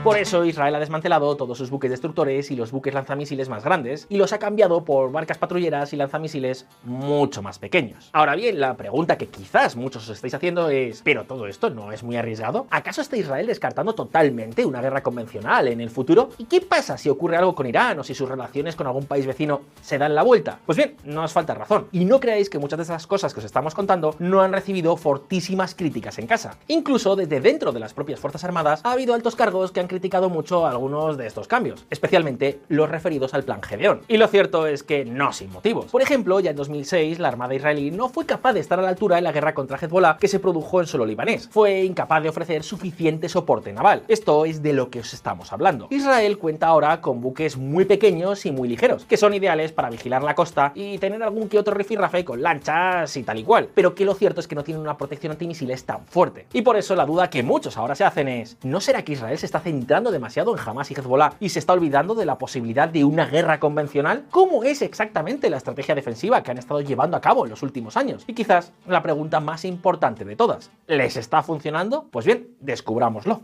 Por 0.03 0.17
eso 0.17 0.43
Israel 0.43 0.75
ha 0.75 0.79
desmantelado 0.79 1.37
todos 1.37 1.57
sus 1.57 1.69
buques 1.69 1.89
destructores 1.89 2.51
y 2.51 2.57
los 2.57 2.73
buques 2.73 2.93
lanzamisiles 2.93 3.47
más 3.47 3.63
grandes 3.63 4.05
y 4.09 4.17
los 4.17 4.33
ha 4.33 4.37
cambiado 4.37 4.83
por 4.83 5.13
barcas 5.13 5.37
patrulleras 5.37 5.93
y 5.93 5.95
lanzamisiles 5.95 6.65
mucho 6.83 7.41
más 7.41 7.57
pequeños. 7.57 8.09
Ahora 8.11 8.35
bien, 8.35 8.59
la 8.59 8.75
pregunta 8.75 9.17
que 9.17 9.29
quizás 9.29 9.77
muchos 9.77 10.03
os 10.03 10.17
estáis 10.17 10.33
haciendo 10.33 10.67
es, 10.67 11.01
¿pero 11.03 11.23
todo 11.23 11.47
esto 11.47 11.69
no 11.69 11.93
es 11.93 12.03
muy 12.03 12.17
arriesgado? 12.17 12.67
¿Acaso 12.69 12.99
está 12.99 13.15
Israel 13.15 13.47
descartando 13.47 13.95
totalmente 13.95 14.65
una 14.65 14.81
guerra 14.81 15.01
convencional 15.01 15.69
en 15.69 15.79
el 15.79 15.89
futuro? 15.89 16.31
¿Y 16.37 16.45
qué 16.45 16.59
pasa 16.59 16.97
si 16.97 17.07
ocurre 17.07 17.37
algo 17.37 17.55
con 17.55 17.65
Irán 17.65 17.97
o 17.97 18.03
si 18.03 18.13
sus 18.13 18.27
relaciones 18.27 18.75
con 18.75 18.87
algún 18.87 19.05
país 19.05 19.25
vecino 19.25 19.61
se 19.81 19.97
dan 19.97 20.15
la 20.15 20.23
vuelta? 20.23 20.59
Pues 20.65 20.77
bien, 20.77 20.97
no 21.05 21.23
os 21.23 21.31
falta 21.31 21.53
razón. 21.53 21.87
Y 21.93 22.03
no 22.03 22.19
creáis 22.19 22.49
que 22.49 22.59
muchas 22.59 22.75
de 22.75 22.83
esas 22.83 23.07
cosas 23.07 23.33
que 23.33 23.39
os 23.39 23.45
estamos 23.45 23.73
contando 23.73 24.17
no 24.19 24.41
han 24.41 24.51
recibido 24.51 24.97
fortísimas 24.97 25.75
críticas 25.75 26.19
en 26.19 26.27
casa. 26.27 26.57
Incluso 26.67 27.15
desde 27.15 27.39
dentro 27.39 27.71
de 27.71 27.79
las 27.79 27.93
propias 27.93 28.19
Fuerzas 28.19 28.43
Armadas 28.43 28.81
ha 28.83 28.91
habido 28.91 29.13
altos 29.13 29.37
cargos 29.37 29.71
que 29.71 29.79
han 29.79 29.92
criticado 29.93 30.27
mucho 30.27 30.65
algunos 30.65 31.17
de 31.17 31.27
estos 31.27 31.47
cambios, 31.47 31.85
especialmente 31.91 32.61
los 32.67 32.89
referidos 32.89 33.35
al 33.35 33.43
plan 33.43 33.61
Gedeón. 33.61 34.01
Y 34.07 34.17
lo 34.17 34.27
cierto 34.27 34.65
es 34.65 34.81
que 34.81 35.05
no 35.05 35.31
sin 35.33 35.51
motivos. 35.51 35.85
Por 35.91 36.01
ejemplo, 36.01 36.39
ya 36.39 36.49
en 36.49 36.55
2006 36.55 37.19
la 37.19 37.27
Armada 37.27 37.53
israelí 37.53 37.91
no 37.91 38.09
fue 38.09 38.25
capaz 38.25 38.53
de 38.53 38.59
estar 38.59 38.79
a 38.79 38.81
la 38.81 38.89
altura 38.89 39.19
en 39.19 39.23
la 39.23 39.31
guerra 39.31 39.53
contra 39.53 39.77
Hezbollah 39.77 40.17
que 40.17 40.27
se 40.27 40.39
produjo 40.39 40.81
en 40.81 40.87
suelo 40.87 41.05
libanés. 41.05 41.47
Fue 41.51 41.83
incapaz 41.83 42.23
de 42.23 42.29
ofrecer 42.29 42.63
suficiente 42.63 43.29
soporte 43.29 43.71
naval. 43.71 44.01
Esto 44.07 44.45
es 44.45 44.63
de 44.63 44.73
lo 44.73 44.89
que 44.89 45.01
os 45.01 45.13
estamos 45.13 45.53
hablando. 45.53 45.89
Israel 45.91 46.39
cuenta 46.39 46.65
ahora 46.65 46.99
con 46.99 47.21
buques 47.21 47.55
muy 47.55 47.85
pequeños 47.85 48.47
y 48.47 48.51
muy 48.51 48.67
ligeros, 48.67 49.05
que 49.05 49.17
son 49.17 49.35
ideales 49.35 49.73
para 49.73 49.91
vigilar 49.91 50.23
la 50.23 50.33
costa 50.33 50.71
y 50.73 50.97
tener 50.97 51.21
algún 51.21 51.49
que 51.49 51.59
otro 51.59 51.75
rifirrafe 51.75 52.25
con 52.25 52.41
lanchas 52.41 53.15
y 53.15 53.21
tal 53.21 53.37
y 53.37 53.43
cual. 53.43 53.69
Pero 53.75 53.93
que 53.93 54.05
lo 54.05 54.15
cierto 54.15 54.39
es 54.39 54.47
que 54.47 54.55
no 54.55 54.63
tienen 54.63 54.81
una 54.81 54.97
protección 54.97 55.33
antimisiles 55.33 55.85
tan 55.85 56.07
fuerte. 56.07 56.47
Y 56.51 56.63
por 56.63 56.77
eso 56.77 56.95
la 56.95 57.05
duda 57.05 57.29
que 57.29 57.43
muchos 57.43 57.77
ahora 57.77 57.93
se 57.93 58.05
hacen 58.05 58.27
es, 58.27 58.57
¿no 58.63 58.81
será 58.81 59.03
que 59.03 59.13
Israel 59.13 59.37
se 59.37 59.45
está 59.45 59.59
centrando 59.83 60.11
de 60.11 60.23
demasiado 60.23 60.55
en 60.55 60.63
Hamas 60.65 60.89
y 60.91 60.93
Hezbollah 60.93 61.33
y 61.41 61.49
se 61.49 61.59
está 61.59 61.73
olvidando 61.73 62.15
de 62.15 62.25
la 62.25 62.37
posibilidad 62.37 62.87
de 62.87 63.03
una 63.03 63.25
guerra 63.25 63.59
convencional? 63.59 64.23
¿Cómo 64.31 64.63
es 64.63 64.81
exactamente 64.81 65.49
la 65.49 65.57
estrategia 65.57 65.93
defensiva 65.93 66.41
que 66.41 66.51
han 66.51 66.57
estado 66.57 66.79
llevando 66.79 67.17
a 67.17 67.19
cabo 67.19 67.43
en 67.43 67.49
los 67.49 67.63
últimos 67.63 67.97
años? 67.97 68.23
Y 68.25 68.33
quizás 68.33 68.71
la 68.87 69.03
pregunta 69.03 69.41
más 69.41 69.65
importante 69.65 70.23
de 70.23 70.37
todas, 70.37 70.71
¿les 70.87 71.17
está 71.17 71.43
funcionando? 71.43 72.07
Pues 72.11 72.25
bien, 72.25 72.47
descubrámoslo. 72.61 73.41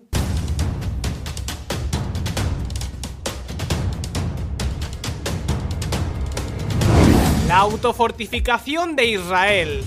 La 7.50 7.58
autofortificación 7.58 8.96
de 8.96 9.06
Israel. 9.08 9.84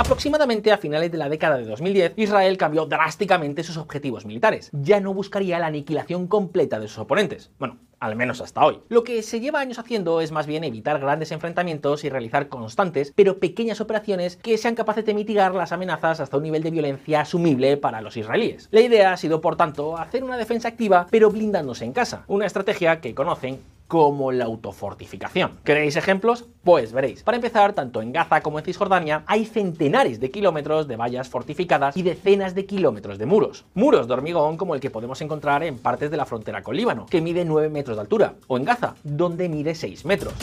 Aproximadamente 0.00 0.72
a 0.72 0.78
finales 0.78 1.12
de 1.12 1.18
la 1.18 1.28
década 1.28 1.58
de 1.58 1.66
2010, 1.66 2.14
Israel 2.16 2.56
cambió 2.56 2.86
drásticamente 2.86 3.62
sus 3.62 3.76
objetivos 3.76 4.24
militares. 4.24 4.70
Ya 4.72 4.98
no 4.98 5.12
buscaría 5.12 5.58
la 5.58 5.66
aniquilación 5.66 6.26
completa 6.26 6.80
de 6.80 6.88
sus 6.88 7.00
oponentes. 7.00 7.50
Bueno, 7.58 7.76
al 7.98 8.16
menos 8.16 8.40
hasta 8.40 8.64
hoy. 8.64 8.80
Lo 8.88 9.04
que 9.04 9.22
se 9.22 9.40
lleva 9.40 9.60
años 9.60 9.78
haciendo 9.78 10.22
es 10.22 10.32
más 10.32 10.46
bien 10.46 10.64
evitar 10.64 10.98
grandes 11.00 11.32
enfrentamientos 11.32 12.02
y 12.02 12.08
realizar 12.08 12.48
constantes, 12.48 13.12
pero 13.14 13.40
pequeñas 13.40 13.82
operaciones 13.82 14.38
que 14.38 14.56
sean 14.56 14.74
capaces 14.74 15.04
de 15.04 15.12
mitigar 15.12 15.54
las 15.54 15.70
amenazas 15.70 16.20
hasta 16.20 16.38
un 16.38 16.44
nivel 16.44 16.62
de 16.62 16.70
violencia 16.70 17.20
asumible 17.20 17.76
para 17.76 18.00
los 18.00 18.16
israelíes. 18.16 18.68
La 18.70 18.80
idea 18.80 19.12
ha 19.12 19.18
sido, 19.18 19.42
por 19.42 19.56
tanto, 19.56 19.98
hacer 19.98 20.24
una 20.24 20.38
defensa 20.38 20.68
activa, 20.68 21.08
pero 21.10 21.30
blindándose 21.30 21.84
en 21.84 21.92
casa, 21.92 22.24
una 22.26 22.46
estrategia 22.46 23.02
que 23.02 23.14
conocen 23.14 23.58
como 23.90 24.30
la 24.30 24.44
autofortificación. 24.44 25.58
¿Queréis 25.64 25.96
ejemplos? 25.96 26.44
Pues 26.62 26.92
veréis. 26.92 27.24
Para 27.24 27.38
empezar, 27.38 27.72
tanto 27.72 28.00
en 28.00 28.12
Gaza 28.12 28.40
como 28.40 28.60
en 28.60 28.64
Cisjordania 28.64 29.24
hay 29.26 29.44
centenares 29.44 30.20
de 30.20 30.30
kilómetros 30.30 30.86
de 30.86 30.94
vallas 30.94 31.28
fortificadas 31.28 31.96
y 31.96 32.02
decenas 32.02 32.54
de 32.54 32.66
kilómetros 32.66 33.18
de 33.18 33.26
muros. 33.26 33.64
Muros 33.74 34.06
de 34.06 34.14
hormigón 34.14 34.56
como 34.56 34.76
el 34.76 34.80
que 34.80 34.90
podemos 34.90 35.20
encontrar 35.22 35.64
en 35.64 35.76
partes 35.76 36.08
de 36.12 36.16
la 36.16 36.24
frontera 36.24 36.62
con 36.62 36.76
Líbano, 36.76 37.06
que 37.06 37.20
mide 37.20 37.44
9 37.44 37.68
metros 37.68 37.96
de 37.96 38.02
altura, 38.02 38.34
o 38.46 38.56
en 38.56 38.64
Gaza, 38.64 38.94
donde 39.02 39.48
mide 39.48 39.74
6 39.74 40.04
metros. 40.04 40.34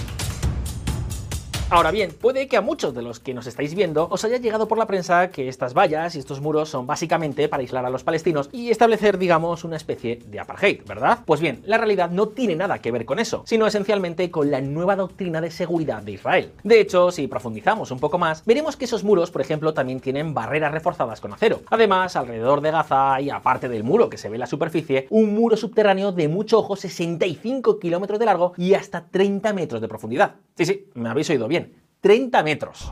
Ahora 1.70 1.92
bien, 1.92 2.12
puede 2.12 2.48
que 2.48 2.56
a 2.56 2.62
muchos 2.62 2.96
de 2.96 3.02
los 3.02 3.20
que 3.20 3.34
nos 3.34 3.46
estáis 3.46 3.76
viendo 3.76 4.08
os 4.10 4.24
haya 4.24 4.38
llegado 4.38 4.70
por 4.70 4.78
la 4.78 4.88
prensa 4.88 5.30
que 5.32 5.50
estas 5.50 5.74
vallas 5.74 6.16
y 6.16 6.20
estos 6.20 6.40
muros 6.40 6.70
son 6.70 6.88
básicamente 6.88 7.50
para 7.50 7.60
aislar 7.60 7.86
a 7.86 7.90
los 7.90 8.06
palestinos 8.06 8.50
y 8.54 8.70
establecer, 8.70 9.18
digamos, 9.18 9.66
una 9.66 9.76
especie 9.76 10.18
de 10.26 10.40
apartheid, 10.40 10.86
¿verdad? 10.88 11.20
Pues 11.26 11.42
bien, 11.42 11.62
la 11.66 11.78
realidad 11.78 12.10
no 12.10 12.30
tiene 12.30 12.56
nada 12.56 12.80
que 12.80 12.90
ver 12.92 13.04
con 13.04 13.20
eso, 13.20 13.44
sino 13.46 13.68
esencialmente 13.68 14.32
con 14.32 14.50
la 14.50 14.62
nueva 14.62 14.96
doctrina 14.96 15.42
de 15.42 15.52
seguridad 15.52 16.02
de 16.02 16.14
Israel. 16.14 16.54
De 16.64 16.80
hecho, 16.80 17.12
si 17.12 17.28
profundizamos 17.28 17.92
un 17.92 18.00
poco 18.00 18.18
más, 18.18 18.46
veremos 18.46 18.78
que 18.78 18.86
esos 18.86 19.04
muros, 19.04 19.30
por 19.30 19.42
ejemplo, 19.42 19.74
también 19.74 20.00
tienen 20.00 20.34
barreras 20.34 20.72
reforzadas 20.72 21.20
con 21.20 21.34
acero. 21.34 21.64
Además, 21.70 22.16
alrededor 22.16 22.62
de 22.62 22.72
Gaza 22.72 23.20
y 23.20 23.30
aparte 23.30 23.68
del 23.68 23.84
muro 23.84 24.10
que 24.10 24.18
se 24.18 24.30
ve 24.30 24.38
en 24.38 24.42
la 24.42 24.48
superficie, 24.48 25.08
un 25.10 25.34
muro 25.34 25.58
subterráneo 25.58 26.14
de 26.14 26.30
mucho 26.30 26.60
ojo, 26.60 26.78
65 26.78 27.78
kilómetros 27.78 28.20
de 28.20 28.26
largo 28.26 28.54
y 28.56 28.74
hasta 28.74 29.04
30 29.04 29.52
metros 29.52 29.82
de 29.82 29.90
profundidad. 29.90 30.36
Sí, 30.56 30.66
sí, 30.66 30.86
me 30.94 31.10
habéis 31.10 31.30
oído 31.30 31.50
bien. 31.50 31.57
30 32.08 32.42
metros. 32.42 32.90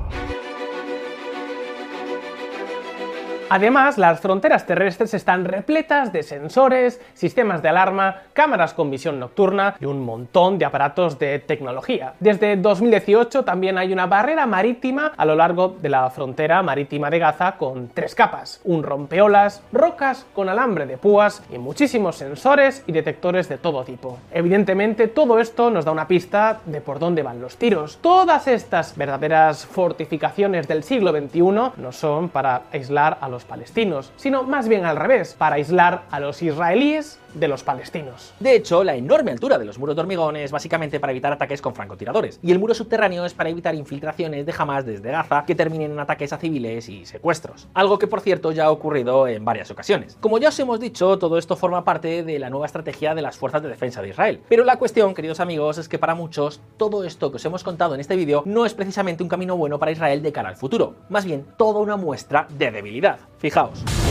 Además, 3.48 4.00
las 4.00 4.22
fronteras 4.22 4.66
terrestres 4.66 5.14
están 5.14 5.46
repletas 5.46 6.12
de 6.12 6.24
sensores, 6.24 7.00
sistemas 7.14 7.62
de 7.62 7.70
alarma, 7.70 8.24
cámaras 8.34 8.74
con 8.74 8.90
visión 8.90 9.20
nocturna 9.20 9.76
y 9.80 9.86
un 9.86 10.04
montón 10.04 10.58
de 10.58 10.66
aparatos 10.66 11.20
de 11.20 11.38
tecnología. 11.38 12.14
Desde 12.20 12.56
2018 12.58 13.46
también 13.46 13.78
hay 13.78 13.94
una 13.94 14.08
barrera 14.08 14.48
marítima 14.48 15.12
a 15.16 15.26
lo 15.26 15.36
largo 15.36 15.76
de 15.80 15.90
la 15.90 16.10
frontera 16.10 16.64
marítima 16.64 17.12
de 17.12 17.20
Gaza 17.20 17.56
con 17.58 17.90
tres 17.90 18.16
capas, 18.16 18.62
un 18.64 18.82
rompeolas, 18.82 19.62
rocas 19.72 20.26
con 20.34 20.50
alambre 20.50 20.88
de 20.88 20.98
púas 20.98 21.44
y 21.54 21.60
muchísimos 21.60 22.16
sensores 22.16 22.84
y 22.88 22.94
detectores 22.94 23.48
de 23.48 23.60
todo 23.60 23.84
tipo. 23.84 24.18
Evidentemente, 24.32 25.08
todo 25.08 25.40
esto 25.40 25.70
nos 25.70 25.86
da 25.86 25.92
una 25.92 26.08
pista 26.08 26.62
de 26.66 26.82
por 26.82 26.98
dónde 26.98 27.22
van 27.22 27.42
los 27.42 27.58
tiros. 27.58 28.00
Todas 28.02 28.48
estas 28.48 28.98
verdaderas 28.98 29.68
fortificaciones 29.68 30.68
del 30.68 30.82
siglo 30.82 31.12
XXI 31.12 31.42
no 31.78 31.92
son 31.92 32.30
para 32.30 32.64
aislar 32.72 33.20
a 33.22 33.30
los 33.30 33.35
palestinos, 33.44 34.14
sino 34.16 34.44
más 34.44 34.70
bien 34.70 34.86
al 34.86 34.96
revés, 34.96 35.36
para 35.38 35.56
aislar 35.56 36.04
a 36.12 36.20
los 36.22 36.42
israelíes 36.42 37.20
de 37.34 37.48
los 37.50 37.64
palestinos. 37.64 38.34
De 38.40 38.56
hecho, 38.56 38.84
la 38.84 38.96
enorme 38.96 39.32
altura 39.32 39.58
de 39.58 39.66
los 39.66 39.78
muros 39.78 39.96
de 39.96 40.02
hormigón 40.02 40.38
es 40.38 40.52
básicamente 40.52 41.02
para 41.02 41.12
evitar 41.12 41.34
ataques 41.34 41.62
con 41.62 41.76
francotiradores, 41.76 42.40
y 42.42 42.52
el 42.52 42.60
muro 42.60 42.74
subterráneo 42.74 43.26
es 43.26 43.34
para 43.34 43.50
evitar 43.50 43.76
infiltraciones 43.76 44.46
de 44.46 44.54
Hamas 44.58 44.86
desde 44.86 45.12
Gaza 45.12 45.44
que 45.46 45.56
terminen 45.56 45.92
en 45.92 46.00
ataques 46.00 46.32
a 46.32 46.38
civiles 46.38 46.88
y 46.88 47.06
secuestros. 47.06 47.68
Algo 47.74 48.00
que, 48.00 48.08
por 48.08 48.22
cierto, 48.22 48.54
ya 48.54 48.66
ha 48.66 48.72
ocurrido 48.72 49.28
en 49.28 49.44
varias 49.44 49.70
ocasiones. 49.72 50.18
Como 50.22 50.38
ya 50.38 50.50
os 50.50 50.60
hemos 50.60 50.80
dicho, 50.80 51.20
todo 51.20 51.38
esto 51.38 51.58
forma 51.58 51.84
parte 51.84 52.24
de 52.24 52.40
la 52.40 52.50
nueva 52.50 52.68
estrategia 52.68 53.16
de 53.16 53.22
las 53.22 53.38
fuerzas 53.38 53.62
de 53.62 53.70
defensa 53.70 54.02
de 54.02 54.10
Israel. 54.10 54.42
Pero 54.48 54.64
la 54.64 54.78
cuestión, 54.78 55.14
queridos 55.14 55.40
amigos, 55.40 55.78
es 55.78 55.90
que 55.90 56.00
para 56.00 56.16
muchos, 56.16 56.62
todo 56.78 57.04
esto 57.04 57.32
que 57.32 57.38
os 57.38 57.46
hemos 57.46 57.64
contado 57.64 57.96
en 57.96 58.00
este 58.00 58.16
vídeo 58.16 58.44
no 58.46 58.66
es 58.66 58.74
precisamente 58.74 59.24
un 59.24 59.30
camino 59.30 59.58
bueno 59.58 59.80
para 59.80 59.92
Israel 59.92 60.22
de 60.22 60.32
cara 60.32 60.50
al 60.50 60.56
futuro, 60.56 60.96
más 61.10 61.26
bien 61.26 61.46
toda 61.58 61.80
una 61.80 61.98
muestra 61.98 62.48
de 62.58 62.72
debilidad. 62.72 63.20
Fijaos. 63.38 64.05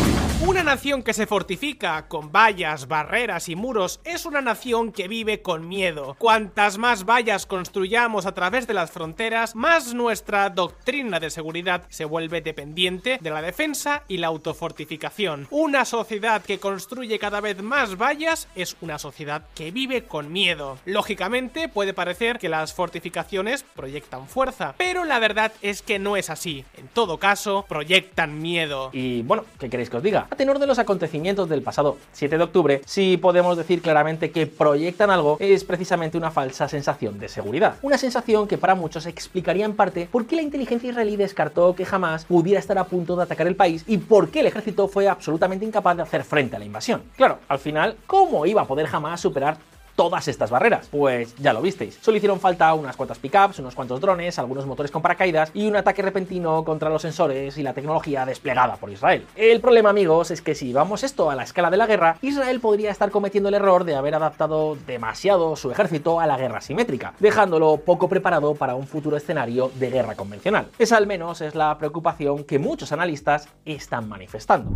Una 0.47 0.63
nación 0.63 1.03
que 1.03 1.15
se 1.15 1.27
fortifica 1.27 2.07
con 2.07 2.31
vallas, 2.31 2.87
barreras 2.87 3.49
y 3.49 3.57
muros 3.57 4.01
es 4.05 4.27
una 4.27 4.43
nación 4.43 4.93
que 4.93 5.09
vive 5.09 5.41
con 5.41 5.67
miedo. 5.67 6.17
Cuantas 6.19 6.77
más 6.77 7.07
vallas 7.07 7.47
construyamos 7.47 8.27
a 8.27 8.35
través 8.35 8.67
de 8.67 8.75
las 8.75 8.91
fronteras, 8.91 9.57
más 9.57 9.95
nuestra 9.95 10.51
doctrina 10.51 11.19
de 11.19 11.31
seguridad 11.31 11.85
se 11.89 12.05
vuelve 12.05 12.43
dependiente 12.43 13.17
de 13.23 13.31
la 13.31 13.41
defensa 13.41 14.03
y 14.07 14.19
la 14.19 14.27
autofortificación. 14.27 15.49
Una 15.51 15.87
sociedad 15.87 16.43
que 16.43 16.59
construye 16.59 17.19
cada 17.19 17.41
vez 17.41 17.63
más 17.63 17.97
vallas 17.97 18.47
es 18.55 18.77
una 18.83 18.99
sociedad 18.99 19.45
que 19.55 19.71
vive 19.71 20.05
con 20.05 20.31
miedo. 20.31 20.77
Lógicamente 20.85 21.71
puede 21.71 21.95
parecer 21.95 22.39
que 22.39 22.51
las 22.51 22.75
fortificaciones 22.75 23.65
proyectan 23.75 24.29
fuerza, 24.29 24.75
pero 24.77 25.07
la 25.07 25.19
verdad 25.21 25.53
es 25.63 25.81
que 25.81 25.99
no 25.99 26.19
es 26.19 26.29
así. 26.29 26.67
En 26.77 26.89
todo 26.89 27.17
caso, 27.19 27.65
proyectan 27.67 28.43
miedo. 28.43 28.91
Y 28.93 29.23
bueno, 29.23 29.47
¿qué 29.59 29.71
queréis 29.71 29.89
que 29.89 29.97
os 29.97 30.03
diga? 30.03 30.29
A 30.35 30.37
tenor 30.37 30.59
de 30.59 30.67
los 30.67 30.81
acontecimientos 30.81 31.49
del 31.49 31.63
pasado 31.63 31.97
7 32.11 32.39
de 32.39 32.43
octubre, 32.43 32.81
si 32.87 33.17
podemos 33.19 33.57
decir 33.57 33.81
claramente 33.81 34.33
que 34.33 34.49
proyectan 34.49 35.09
algo, 35.11 35.37
es 35.39 35.63
precisamente 35.63 36.19
una 36.19 36.33
falsa 36.33 36.67
sensación 36.69 37.21
de 37.21 37.29
seguridad. 37.29 37.77
Una 37.83 37.99
sensación 37.99 38.49
que 38.49 38.59
para 38.59 38.75
muchos 38.75 39.07
explicaría 39.07 39.65
en 39.65 39.77
parte 39.77 40.09
por 40.11 40.27
qué 40.27 40.35
la 40.35 40.43
inteligencia 40.43 40.91
israelí 40.91 41.15
descartó 41.15 41.77
que 41.77 41.85
jamás 41.85 42.25
pudiera 42.25 42.59
estar 42.59 42.77
a 42.79 42.83
punto 42.83 43.15
de 43.15 43.23
atacar 43.23 43.47
el 43.47 43.55
país 43.55 43.85
y 43.87 43.99
por 43.99 44.31
qué 44.31 44.41
el 44.41 44.49
ejército 44.49 44.89
fue 44.89 45.07
absolutamente 45.07 45.65
incapaz 45.65 45.99
de 45.99 46.03
hacer 46.03 46.25
frente 46.25 46.57
a 46.57 46.59
la 46.59 46.65
invasión. 46.65 47.05
Claro, 47.15 47.39
al 47.47 47.61
final, 47.61 47.97
¿cómo 48.05 48.45
iba 48.45 48.63
a 48.63 48.67
poder 48.67 48.89
jamás 48.89 49.21
superar 49.21 49.57
todas 49.97 50.29
estas 50.29 50.51
barreras? 50.51 50.89
Pues 50.91 51.35
ya 51.37 51.53
lo 51.53 51.63
visteis. 51.63 51.99
Solo 52.01 52.17
hicieron 52.17 52.41
falta 52.41 52.73
unas 52.75 52.97
cuantas 52.97 53.19
pickups, 53.19 53.59
unos 53.59 53.75
cuantos 53.75 54.01
drones, 54.01 54.39
algunos 54.39 54.67
motores 54.67 54.91
con 54.91 55.03
paracaídas 55.03 55.51
y 55.55 55.67
un 55.67 55.77
ataque 55.77 56.03
repentino 56.03 56.65
contra 56.65 56.91
los 56.91 57.03
sensores 57.03 57.57
y 57.59 57.63
la 57.63 57.75
tecnología 57.75 58.27
desplegada 58.27 58.77
por 58.77 58.91
Israel. 58.91 59.27
El 59.37 59.61
problema, 59.61 59.91
amigos, 59.91 60.31
es 60.31 60.43
que 60.43 60.55
si 60.55 60.73
vamos 60.73 61.05
esto 61.05 61.31
a 61.31 61.35
la 61.35 61.45
escala 61.45 61.71
de 61.71 61.77
la 61.77 61.87
guerra, 61.87 62.19
Israel 62.23 62.61
podría 62.61 62.91
estar 62.91 63.11
cometiendo 63.11 63.49
el 63.49 63.55
error 63.55 63.85
de 63.85 63.97
haber 63.97 64.15
adaptado 64.15 64.77
demasiado 64.87 65.57
su 65.57 65.71
ejército 65.71 66.21
a 66.21 66.27
la 66.27 66.37
guerra 66.37 66.61
simétrica, 66.61 67.15
dejándolo 67.19 67.79
poco 67.79 68.09
preparado 68.09 68.55
para 68.55 68.75
un 68.75 68.87
futuro 68.87 69.17
escenario 69.17 69.71
de 69.75 69.91
guerra 69.91 70.15
convencional. 70.15 70.69
Esa 70.79 70.97
al 70.97 71.07
menos 71.07 71.41
es 71.41 71.55
la 71.55 71.77
preocupación 71.79 72.45
que 72.45 72.59
muchos 72.59 72.93
analistas 72.93 73.49
están 73.65 74.09
manifestando. 74.09 74.71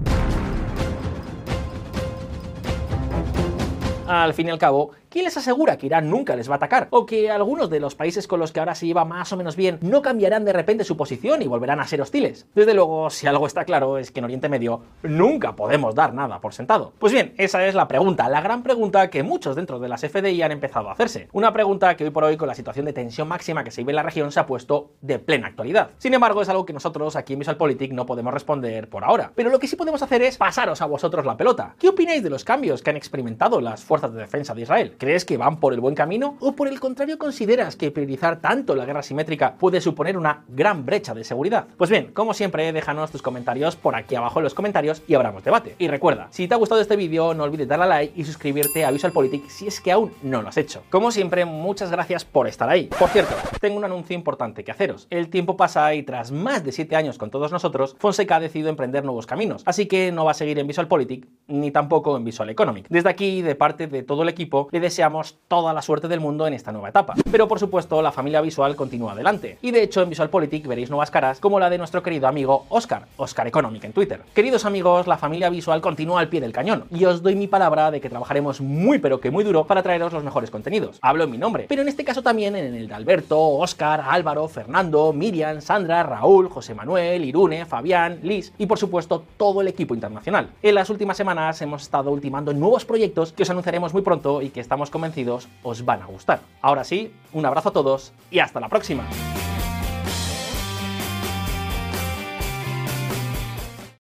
Al 4.08 4.32
fin 4.32 4.48
y 4.48 4.50
al 4.50 4.58
cabo, 4.58 4.92
¿quién 5.10 5.24
les 5.24 5.36
asegura 5.36 5.76
que 5.76 5.86
Irán 5.86 6.10
nunca 6.10 6.36
les 6.36 6.48
va 6.48 6.54
a 6.54 6.56
atacar? 6.56 6.88
O 6.90 7.06
que 7.06 7.30
algunos 7.30 7.70
de 7.70 7.80
los 7.80 7.94
países 7.94 8.26
con 8.26 8.40
los 8.40 8.52
que 8.52 8.60
ahora 8.60 8.74
se 8.74 8.86
lleva 8.86 9.04
más 9.04 9.32
o 9.32 9.36
menos 9.36 9.56
bien 9.56 9.78
no 9.80 10.02
cambiarán 10.02 10.44
de 10.44 10.52
repente 10.52 10.84
su 10.84 10.96
posición 10.96 11.42
y 11.42 11.46
volverán 11.46 11.80
a 11.80 11.86
ser 11.86 12.00
hostiles. 12.00 12.46
Desde 12.54 12.74
luego, 12.74 13.10
si 13.10 13.26
algo 13.26 13.46
está 13.46 13.64
claro 13.64 13.98
es 13.98 14.10
que 14.10 14.20
en 14.20 14.24
Oriente 14.24 14.48
Medio 14.48 14.82
nunca 15.02 15.56
podemos 15.56 15.94
dar 15.94 16.14
nada 16.14 16.40
por 16.40 16.54
sentado. 16.54 16.92
Pues 16.98 17.12
bien, 17.12 17.34
esa 17.38 17.66
es 17.66 17.74
la 17.74 17.88
pregunta, 17.88 18.28
la 18.28 18.40
gran 18.40 18.62
pregunta 18.62 19.10
que 19.10 19.22
muchos 19.22 19.56
dentro 19.56 19.78
de 19.78 19.88
las 19.88 20.02
FDI 20.02 20.42
han 20.42 20.52
empezado 20.52 20.88
a 20.88 20.92
hacerse. 20.92 21.28
Una 21.32 21.52
pregunta 21.52 21.96
que 21.96 22.04
hoy 22.04 22.10
por 22.10 22.24
hoy 22.24 22.36
con 22.36 22.48
la 22.48 22.54
situación 22.54 22.86
de 22.86 22.92
tensión 22.92 23.28
máxima 23.28 23.64
que 23.64 23.70
se 23.70 23.82
vive 23.82 23.92
en 23.92 23.96
la 23.96 24.02
región 24.02 24.32
se 24.32 24.40
ha 24.40 24.46
puesto 24.46 24.92
de 25.00 25.18
plena 25.18 25.48
actualidad. 25.48 25.90
Sin 25.98 26.14
embargo, 26.14 26.42
es 26.42 26.48
algo 26.48 26.66
que 26.66 26.72
nosotros 26.72 27.16
aquí 27.16 27.32
en 27.32 27.40
VisualPolitik 27.40 27.92
no 27.92 28.06
podemos 28.06 28.32
responder 28.32 28.88
por 28.88 29.04
ahora. 29.04 29.32
Pero 29.34 29.50
lo 29.50 29.58
que 29.58 29.66
sí 29.66 29.76
podemos 29.76 30.02
hacer 30.02 30.22
es 30.22 30.36
pasaros 30.36 30.82
a 30.82 30.86
vosotros 30.86 31.24
la 31.24 31.36
pelota. 31.36 31.74
¿Qué 31.78 31.88
opináis 31.88 32.22
de 32.22 32.30
los 32.30 32.44
cambios 32.44 32.82
que 32.82 32.90
han 32.90 32.96
experimentado 32.96 33.60
las 33.60 33.84
fuerzas 33.84 34.12
de 34.12 34.20
defensa 34.20 34.54
de 34.54 34.62
Israel? 34.62 34.96
¿Crees 34.98 35.24
que 35.24 35.36
van 35.36 35.60
por 35.60 35.72
el 35.72 35.80
buen 35.80 35.94
camino? 35.94 36.36
¿O 36.40 36.56
por 36.56 36.66
el 36.66 36.80
contrario 36.80 37.18
consideras 37.18 37.76
que 37.76 37.92
priorizar 37.92 38.40
tanto 38.40 38.74
la 38.74 38.84
guerra 38.84 39.04
simétrica 39.04 39.54
puede 39.54 39.80
suponer 39.80 40.18
una 40.18 40.42
gran 40.48 40.84
brecha 40.84 41.14
de 41.14 41.22
seguridad? 41.22 41.68
Pues 41.76 41.88
bien, 41.88 42.10
como 42.12 42.34
siempre, 42.34 42.72
déjanos 42.72 43.12
tus 43.12 43.22
comentarios 43.22 43.76
por 43.76 43.94
aquí 43.94 44.16
abajo 44.16 44.40
en 44.40 44.44
los 44.44 44.54
comentarios 44.54 45.00
y 45.06 45.14
abramos 45.14 45.44
debate. 45.44 45.76
Y 45.78 45.86
recuerda, 45.86 46.26
si 46.30 46.48
te 46.48 46.54
ha 46.54 46.56
gustado 46.56 46.80
este 46.80 46.96
vídeo, 46.96 47.32
no 47.32 47.44
olvides 47.44 47.68
darle 47.68 47.84
a 47.84 47.88
like 47.88 48.20
y 48.20 48.24
suscribirte 48.24 48.84
a 48.84 48.90
VisualPolitik 48.90 49.48
si 49.48 49.68
es 49.68 49.80
que 49.80 49.92
aún 49.92 50.12
no 50.20 50.42
lo 50.42 50.48
has 50.48 50.56
hecho. 50.56 50.82
Como 50.90 51.12
siempre, 51.12 51.44
muchas 51.44 51.92
gracias 51.92 52.24
por 52.24 52.48
estar 52.48 52.68
ahí. 52.68 52.90
Por 52.98 53.08
cierto, 53.10 53.36
tengo 53.60 53.76
un 53.76 53.84
anuncio 53.84 54.16
importante 54.16 54.64
que 54.64 54.72
haceros. 54.72 55.06
El 55.10 55.28
tiempo 55.28 55.56
pasa 55.56 55.94
y 55.94 56.02
tras 56.02 56.32
más 56.32 56.64
de 56.64 56.72
7 56.72 56.96
años 56.96 57.18
con 57.18 57.30
todos 57.30 57.52
nosotros, 57.52 57.94
Fonseca 58.00 58.34
ha 58.34 58.40
decidido 58.40 58.68
emprender 58.68 59.04
nuevos 59.04 59.26
caminos. 59.26 59.62
Así 59.64 59.86
que 59.86 60.10
no 60.10 60.24
va 60.24 60.32
a 60.32 60.34
seguir 60.34 60.58
en 60.58 60.66
VisualPolitik 60.66 61.28
ni 61.46 61.70
tampoco 61.70 62.16
en 62.16 62.24
Visual 62.24 62.50
Economic. 62.50 62.86
Desde 62.88 63.08
aquí, 63.08 63.42
de 63.42 63.54
parte 63.54 63.86
de 63.86 64.02
todo 64.02 64.24
el 64.24 64.28
equipo, 64.28 64.68
le 64.72 64.87
deseamos 64.88 65.36
toda 65.48 65.74
la 65.74 65.82
suerte 65.82 66.08
del 66.08 66.20
mundo 66.20 66.46
en 66.46 66.54
esta 66.54 66.72
nueva 66.72 66.88
etapa. 66.88 67.14
Pero 67.30 67.46
por 67.46 67.58
supuesto, 67.58 68.00
la 68.00 68.10
familia 68.10 68.40
visual 68.40 68.74
continúa 68.74 69.12
adelante. 69.12 69.58
Y 69.60 69.70
de 69.70 69.82
hecho, 69.82 70.00
en 70.00 70.08
VisualPolitik 70.08 70.66
veréis 70.66 70.88
nuevas 70.88 71.10
caras 71.10 71.40
como 71.40 71.60
la 71.60 71.68
de 71.68 71.76
nuestro 71.76 72.02
querido 72.02 72.26
amigo 72.26 72.64
Oscar, 72.70 73.06
Oscar 73.18 73.46
Economic 73.46 73.84
en 73.84 73.92
Twitter. 73.92 74.22
Queridos 74.34 74.64
amigos, 74.64 75.06
la 75.06 75.18
familia 75.18 75.50
visual 75.50 75.82
continúa 75.82 76.20
al 76.20 76.28
pie 76.28 76.40
del 76.40 76.52
cañón 76.52 76.84
y 76.90 77.04
os 77.04 77.22
doy 77.22 77.34
mi 77.34 77.48
palabra 77.48 77.90
de 77.90 78.00
que 78.00 78.08
trabajaremos 78.08 78.62
muy 78.62 78.98
pero 78.98 79.20
que 79.20 79.30
muy 79.30 79.44
duro 79.44 79.66
para 79.66 79.82
traeros 79.82 80.12
los 80.12 80.24
mejores 80.24 80.50
contenidos. 80.50 80.98
Hablo 81.02 81.24
en 81.24 81.30
mi 81.30 81.38
nombre, 81.38 81.66
pero 81.68 81.82
en 81.82 81.88
este 81.88 82.04
caso 82.04 82.22
también 82.22 82.56
en 82.56 82.74
el 82.74 82.88
de 82.88 82.94
Alberto, 82.94 83.38
Oscar, 83.38 84.02
Álvaro, 84.08 84.48
Fernando, 84.48 85.12
Miriam, 85.12 85.60
Sandra, 85.60 86.02
Raúl, 86.02 86.48
José 86.48 86.74
Manuel, 86.74 87.24
Irune, 87.24 87.66
Fabián, 87.66 88.20
Liz 88.22 88.52
y 88.56 88.66
por 88.66 88.78
supuesto 88.78 89.24
todo 89.36 89.60
el 89.60 89.68
equipo 89.68 89.94
internacional. 89.94 90.48
En 90.62 90.74
las 90.74 90.88
últimas 90.88 91.18
semanas 91.18 91.60
hemos 91.60 91.82
estado 91.82 92.10
ultimando 92.10 92.54
nuevos 92.54 92.86
proyectos 92.86 93.32
que 93.32 93.42
os 93.42 93.50
anunciaremos 93.50 93.92
muy 93.92 94.02
pronto 94.02 94.40
y 94.40 94.48
que 94.48 94.60
convencidos 94.90 95.48
os 95.62 95.84
van 95.84 96.02
a 96.02 96.06
gustar. 96.06 96.40
Ahora 96.62 96.84
sí, 96.84 97.12
un 97.32 97.44
abrazo 97.44 97.70
a 97.70 97.72
todos 97.72 98.12
y 98.30 98.38
hasta 98.38 98.60
la 98.60 98.68
próxima. 98.68 99.04